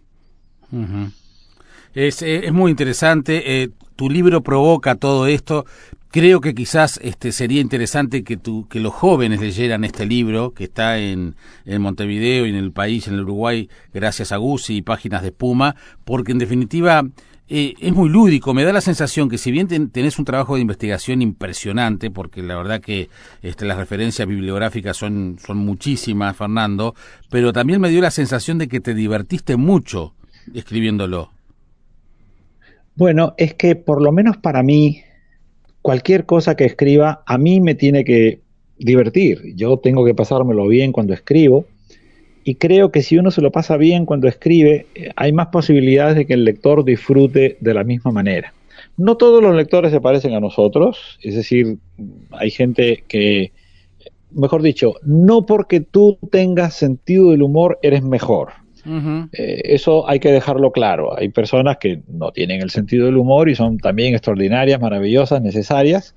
es, 1.94 2.22
es, 2.22 2.52
muy 2.52 2.70
interesante. 2.72 3.64
Eh, 3.64 3.70
tu 3.96 4.10
libro 4.10 4.44
provoca 4.44 4.96
todo 4.96 5.28
esto. 5.28 5.66
Creo 6.12 6.42
que 6.42 6.54
quizás 6.54 7.00
este, 7.02 7.32
sería 7.32 7.62
interesante 7.62 8.26
que, 8.26 8.36
tu, 8.36 8.68
que 8.68 8.82
los 8.82 8.94
jóvenes 8.94 9.40
leyeran 9.40 9.86
este 9.86 10.06
libro 10.06 10.54
que 10.54 10.66
está 10.66 10.98
en, 10.98 11.38
en 11.64 11.82
Montevideo 11.82 12.48
y 12.48 12.50
en 12.50 12.58
el 12.58 12.74
país, 12.74 13.08
en 13.08 13.14
el 13.14 13.22
Uruguay, 13.22 13.70
gracias 13.94 14.34
a 14.34 14.36
Guzzi 14.36 14.76
y 14.76 14.82
Páginas 14.82 15.22
de 15.22 15.30
Espuma, 15.30 15.78
porque 16.04 16.34
en 16.34 16.40
definitiva 16.40 17.06
eh, 17.50 17.76
es 17.80 17.94
muy 17.94 18.10
lúdico, 18.10 18.54
me 18.54 18.64
da 18.64 18.74
la 18.74 18.82
sensación 18.82 19.30
que 19.30 19.38
si 19.38 19.52
bien 19.52 19.68
tenés 19.68 20.20
un 20.20 20.26
trabajo 20.26 20.56
de 20.56 20.62
investigación 20.62 21.22
impresionante, 21.22 22.12
porque 22.12 22.44
la 22.44 22.58
verdad 22.58 22.82
que 22.82 23.10
este, 23.42 23.66
las 23.66 23.78
referencias 23.78 24.28
bibliográficas 24.28 24.98
son, 24.98 25.38
son 25.40 25.58
muchísimas, 25.58 26.36
Fernando, 26.36 26.94
pero 27.30 27.54
también 27.54 27.80
me 27.80 27.90
dio 27.90 28.02
la 28.02 28.12
sensación 28.12 28.58
de 28.58 28.68
que 28.68 28.82
te 28.82 28.94
divertiste 28.94 29.56
mucho 29.56 30.14
escribiéndolo. 30.54 31.32
Bueno, 32.96 33.34
es 33.38 33.54
que 33.54 33.76
por 33.76 34.02
lo 34.02 34.12
menos 34.12 34.38
para 34.38 34.62
mí, 34.62 35.04
cualquier 35.82 36.26
cosa 36.26 36.56
que 36.56 36.66
escriba, 36.66 37.24
a 37.26 37.38
mí 37.38 37.62
me 37.62 37.76
tiene 37.76 38.04
que 38.04 38.42
divertir. 38.78 39.56
Yo 39.56 39.78
tengo 39.78 40.04
que 40.04 40.16
pasármelo 40.16 40.68
bien 40.68 40.92
cuando 40.92 41.14
escribo 41.14 41.66
y 42.48 42.56
creo 42.56 42.94
que 42.94 43.02
si 43.02 43.18
uno 43.18 43.30
se 43.30 43.42
lo 43.42 43.52
pasa 43.52 43.76
bien 43.76 44.06
cuando 44.06 44.30
escribe, 44.30 44.86
eh, 44.96 45.10
hay 45.18 45.34
más 45.34 45.48
posibilidades 45.48 46.16
de 46.16 46.26
que 46.26 46.34
el 46.34 46.46
lector 46.46 46.86
disfrute 46.86 47.58
de 47.60 47.74
la 47.74 47.84
misma 47.84 48.12
manera. 48.12 48.54
No 48.96 49.18
todos 49.18 49.44
los 49.44 49.54
lectores 49.54 49.92
se 49.92 50.00
parecen 50.00 50.34
a 50.34 50.40
nosotros, 50.40 51.20
es 51.22 51.36
decir, 51.36 51.78
hay 52.32 52.50
gente 52.50 53.04
que, 53.10 53.52
mejor 54.32 54.62
dicho, 54.62 54.94
no 55.04 55.46
porque 55.46 55.82
tú 55.82 56.20
tengas 56.32 56.74
sentido 56.74 57.32
del 57.32 57.44
humor 57.44 57.80
eres 57.82 58.02
mejor. 58.02 58.54
Eh, 59.34 59.62
eso 59.66 60.08
hay 60.08 60.22
que 60.22 60.32
dejarlo 60.32 60.72
claro. 60.72 61.20
Hay 61.20 61.28
personas 61.28 61.80
que 61.82 62.00
no 62.08 62.32
tienen 62.32 62.62
el 62.62 62.70
sentido 62.70 63.08
del 63.08 63.18
humor 63.18 63.50
y 63.50 63.56
son 63.56 63.78
también 63.78 64.14
extraordinarias, 64.14 64.80
maravillosas, 64.80 65.42
necesarias. 65.42 66.16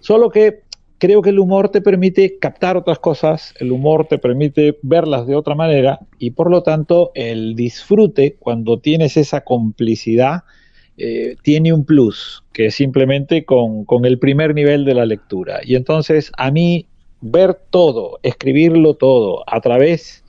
Solo 0.00 0.30
que 0.30 0.62
creo 0.98 1.22
que 1.22 1.30
el 1.30 1.38
humor 1.38 1.70
te 1.70 1.80
permite 1.80 2.38
captar 2.38 2.76
otras 2.76 2.98
cosas, 2.98 3.54
el 3.58 3.72
humor 3.72 4.06
te 4.06 4.18
permite 4.18 4.78
verlas 4.82 5.26
de 5.26 5.36
otra 5.36 5.54
manera 5.54 6.00
y 6.18 6.32
por 6.32 6.50
lo 6.50 6.62
tanto 6.62 7.12
el 7.14 7.54
disfrute 7.54 8.36
cuando 8.38 8.78
tienes 8.80 9.16
esa 9.16 9.42
complicidad 9.42 10.42
eh, 10.96 11.36
tiene 11.42 11.72
un 11.72 11.84
plus 11.84 12.42
que 12.52 12.70
simplemente 12.70 13.44
con, 13.44 13.84
con 13.84 14.04
el 14.04 14.18
primer 14.18 14.54
nivel 14.54 14.84
de 14.84 14.94
la 14.94 15.06
lectura. 15.06 15.60
Y 15.64 15.76
entonces 15.76 16.32
a 16.36 16.50
mí 16.50 16.86
ver 17.20 17.56
todo, 17.70 18.18
escribirlo 18.22 18.94
todo 18.94 19.44
a 19.46 19.60
través 19.60 20.24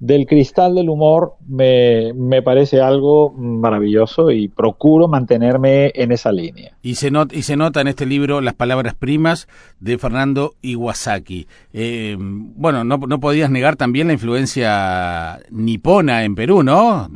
del 0.00 0.26
cristal 0.26 0.76
del 0.76 0.88
humor 0.88 1.34
me, 1.46 2.12
me, 2.14 2.40
parece 2.40 2.80
algo 2.80 3.32
maravilloso 3.32 4.30
y 4.30 4.48
procuro 4.48 5.08
mantenerme 5.08 5.90
en 5.94 6.12
esa 6.12 6.30
línea. 6.30 6.76
Y 6.82 6.94
se, 6.94 7.10
not, 7.10 7.32
y 7.32 7.42
se 7.42 7.56
nota 7.56 7.80
en 7.80 7.88
este 7.88 8.06
libro 8.06 8.40
las 8.40 8.54
palabras 8.54 8.94
primas 8.94 9.48
de 9.80 9.98
Fernando 9.98 10.54
Iwasaki. 10.62 11.48
Eh, 11.72 12.16
bueno, 12.18 12.84
no, 12.84 12.98
no 12.98 13.18
podías 13.20 13.50
negar 13.50 13.76
también 13.76 14.06
la 14.06 14.12
influencia 14.12 15.40
nipona 15.50 16.24
en 16.24 16.34
Perú, 16.36 16.62
¿no? 16.62 17.08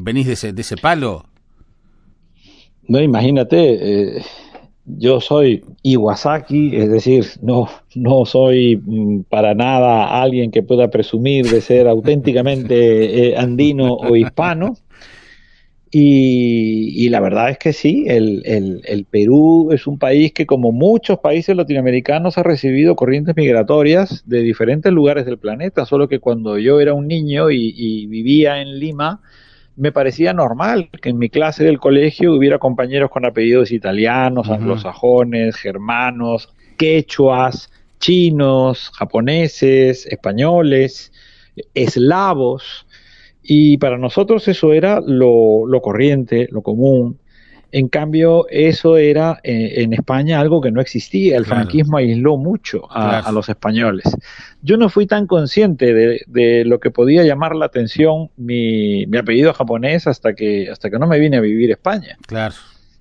¿Venís 0.00 0.26
de 0.26 0.32
ese, 0.34 0.52
de 0.52 0.60
ese 0.60 0.76
palo? 0.76 1.24
No, 2.86 3.00
imagínate, 3.00 4.18
eh, 4.18 4.24
yo 4.86 5.20
soy 5.20 5.64
Iwasaki, 5.82 6.76
es 6.76 6.90
decir, 6.90 7.26
no, 7.42 7.68
no 7.94 8.24
soy 8.26 8.76
mm, 8.76 9.22
para 9.30 9.54
nada 9.54 10.20
alguien 10.22 10.50
que 10.50 10.62
pueda 10.62 10.88
presumir 10.90 11.46
de 11.46 11.60
ser 11.60 11.88
auténticamente 11.88 13.28
eh, 13.28 13.36
andino 13.36 13.94
o 13.94 14.16
hispano. 14.16 14.76
Y, 15.96 17.08
la 17.10 17.20
verdad 17.20 17.50
es 17.50 17.58
que 17.58 17.72
sí, 17.72 18.04
el, 18.08 18.42
el, 18.44 19.04
Perú 19.04 19.70
es 19.70 19.86
un 19.86 19.96
país 19.96 20.32
que 20.32 20.44
como 20.44 20.72
muchos 20.72 21.20
países 21.20 21.56
latinoamericanos 21.56 22.36
ha 22.36 22.42
recibido 22.42 22.96
corrientes 22.96 23.36
migratorias 23.36 24.24
de 24.26 24.40
diferentes 24.40 24.92
lugares 24.92 25.24
del 25.24 25.38
planeta, 25.38 25.86
solo 25.86 26.08
que 26.08 26.18
cuando 26.18 26.58
yo 26.58 26.80
era 26.80 26.94
un 26.94 27.06
niño 27.06 27.48
y 27.52 28.08
vivía 28.08 28.60
en 28.60 28.80
Lima, 28.80 29.20
me 29.76 29.92
parecía 29.92 30.32
normal 30.32 30.90
que 31.02 31.10
en 31.10 31.18
mi 31.18 31.28
clase 31.28 31.64
del 31.64 31.80
colegio 31.80 32.34
hubiera 32.34 32.58
compañeros 32.58 33.10
con 33.10 33.24
apellidos 33.24 33.72
italianos, 33.72 34.48
anglosajones, 34.48 35.56
germanos, 35.56 36.52
quechuas, 36.76 37.70
chinos, 37.98 38.90
japoneses, 38.94 40.06
españoles, 40.06 41.12
eslavos, 41.74 42.86
y 43.42 43.76
para 43.76 43.98
nosotros 43.98 44.48
eso 44.48 44.72
era 44.72 45.00
lo, 45.00 45.66
lo 45.66 45.82
corriente, 45.82 46.48
lo 46.50 46.62
común. 46.62 47.18
En 47.76 47.88
cambio, 47.88 48.46
eso 48.50 48.96
era 48.98 49.40
eh, 49.42 49.82
en 49.82 49.94
España 49.94 50.38
algo 50.38 50.60
que 50.60 50.70
no 50.70 50.80
existía. 50.80 51.36
El 51.36 51.44
franquismo 51.44 51.96
aisló 51.96 52.36
mucho 52.36 52.86
a, 52.88 53.32
los 53.32 53.48
españoles. 53.48 54.04
Yo 54.62 54.76
no 54.76 54.88
fui 54.88 55.08
tan 55.08 55.26
consciente 55.26 55.92
de, 55.92 56.64
lo 56.64 56.78
que 56.78 56.92
podía 56.92 57.24
llamar 57.24 57.56
la 57.56 57.66
atención 57.66 58.30
mi, 58.36 59.04
apellido 59.16 59.52
japonés 59.52 60.06
hasta 60.06 60.34
que, 60.34 60.70
hasta 60.70 60.88
que 60.88 61.00
no 61.00 61.08
me 61.08 61.18
vine 61.18 61.38
a 61.38 61.40
vivir 61.40 61.70
a 61.70 61.72
España. 61.72 62.16
Claro. 62.28 62.54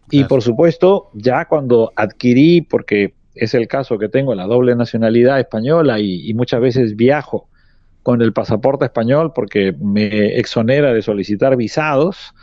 Y 0.09 0.23
por 0.23 0.41
supuesto, 0.41 1.12
ya 1.13 1.45
cuando 1.45 1.93
adquirí, 1.95 2.62
porque 2.62 3.13
es 3.36 3.53
el 3.53 3.67
caso 3.67 3.99
que 3.99 4.09
tengo 4.09 4.33
la 4.33 4.47
doble 4.47 4.75
nacionalidad 4.75 5.39
española 5.39 5.99
y 5.99 6.33
muchas 6.33 6.62
veces 6.62 6.95
viajo 6.95 7.47
con 8.01 8.23
el 8.23 8.33
pasaporte 8.33 8.86
español 8.86 9.33
porque 9.36 9.71
me 9.79 10.39
exonera 10.39 10.93
de 10.93 11.03
solicitar 11.03 11.57
visados, 11.57 12.33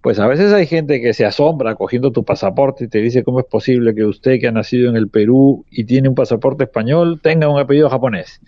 pues 0.00 0.18
a 0.20 0.26
veces 0.26 0.52
hay 0.52 0.66
gente 0.66 1.00
que 1.00 1.12
se 1.12 1.26
asombra 1.26 1.74
cogiendo 1.74 2.12
tu 2.12 2.24
pasaporte 2.24 2.84
y 2.84 2.88
te 2.88 2.98
dice 2.98 3.24
cómo 3.24 3.40
es 3.40 3.46
posible 3.46 3.94
que 3.94 4.04
usted 4.04 4.38
que 4.40 4.46
ha 4.46 4.52
nacido 4.52 4.88
en 4.88 4.96
el 4.96 5.08
Perú 5.08 5.64
y 5.70 5.84
tiene 5.84 6.08
un 6.08 6.14
pasaporte 6.14 6.64
español 6.64 7.20
tenga 7.22 7.48
un 7.48 7.58
apellido 7.58 7.90
japonés. 7.90 8.40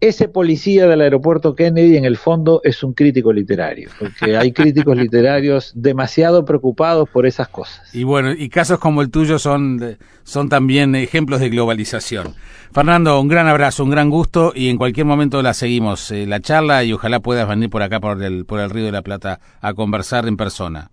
Ese 0.00 0.28
policía 0.28 0.86
del 0.86 1.00
aeropuerto 1.00 1.56
Kennedy 1.56 1.96
en 1.96 2.04
el 2.04 2.16
fondo 2.16 2.60
es 2.62 2.84
un 2.84 2.92
crítico 2.92 3.32
literario, 3.32 3.90
porque 3.98 4.36
hay 4.36 4.52
críticos 4.52 4.96
literarios 4.96 5.72
demasiado 5.74 6.44
preocupados 6.44 7.08
por 7.08 7.26
esas 7.26 7.48
cosas. 7.48 7.92
Y 7.92 8.04
bueno, 8.04 8.30
y 8.30 8.48
casos 8.48 8.78
como 8.78 9.02
el 9.02 9.10
tuyo 9.10 9.40
son, 9.40 9.96
son 10.22 10.48
también 10.48 10.94
ejemplos 10.94 11.40
de 11.40 11.48
globalización. 11.48 12.34
Fernando, 12.72 13.20
un 13.20 13.26
gran 13.26 13.48
abrazo, 13.48 13.82
un 13.82 13.90
gran 13.90 14.08
gusto 14.08 14.52
y 14.54 14.68
en 14.68 14.76
cualquier 14.76 15.04
momento 15.04 15.42
la 15.42 15.52
seguimos, 15.52 16.12
eh, 16.12 16.26
la 16.26 16.38
charla 16.38 16.84
y 16.84 16.92
ojalá 16.92 17.18
puedas 17.18 17.48
venir 17.48 17.68
por 17.68 17.82
acá, 17.82 17.98
por 17.98 18.22
el, 18.22 18.44
por 18.44 18.60
el 18.60 18.70
Río 18.70 18.84
de 18.84 18.92
la 18.92 19.02
Plata, 19.02 19.40
a 19.60 19.74
conversar 19.74 20.28
en 20.28 20.36
persona. 20.36 20.90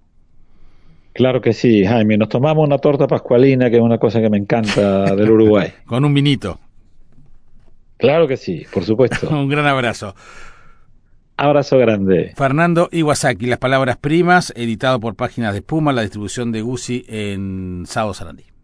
Claro 1.13 1.41
que 1.41 1.53
sí, 1.53 1.85
Jaime. 1.85 2.17
Nos 2.17 2.29
tomamos 2.29 2.65
una 2.65 2.79
torta 2.79 3.07
pascualina, 3.07 3.69
que 3.69 3.77
es 3.77 3.81
una 3.81 3.99
cosa 3.99 4.19
que 4.19 4.29
me 4.29 4.37
encanta 4.37 5.15
del 5.15 5.29
Uruguay. 5.29 5.71
Con 5.85 6.03
un 6.03 6.13
vinito. 6.13 6.59
Claro 7.97 8.27
que 8.27 8.38
sí, 8.38 8.65
por 8.73 8.84
supuesto. 8.84 9.29
un 9.31 9.49
gran 9.49 9.65
abrazo. 9.65 10.15
Abrazo 11.38 11.77
grande. 11.77 12.34
Fernando 12.38 12.88
Iwasaki, 12.91 13.45
Las 13.45 13.60
Palabras 13.60 13.97
Primas, 13.97 14.53
editado 14.55 14.99
por 15.01 15.15
Páginas 15.15 15.51
de 15.51 15.60
Espuma, 15.60 15.91
la 15.91 16.01
distribución 16.01 16.51
de 16.53 16.62
Gucci 16.62 17.05
en 17.10 17.84
Sao 17.86 18.13
Sarandí. 18.13 18.54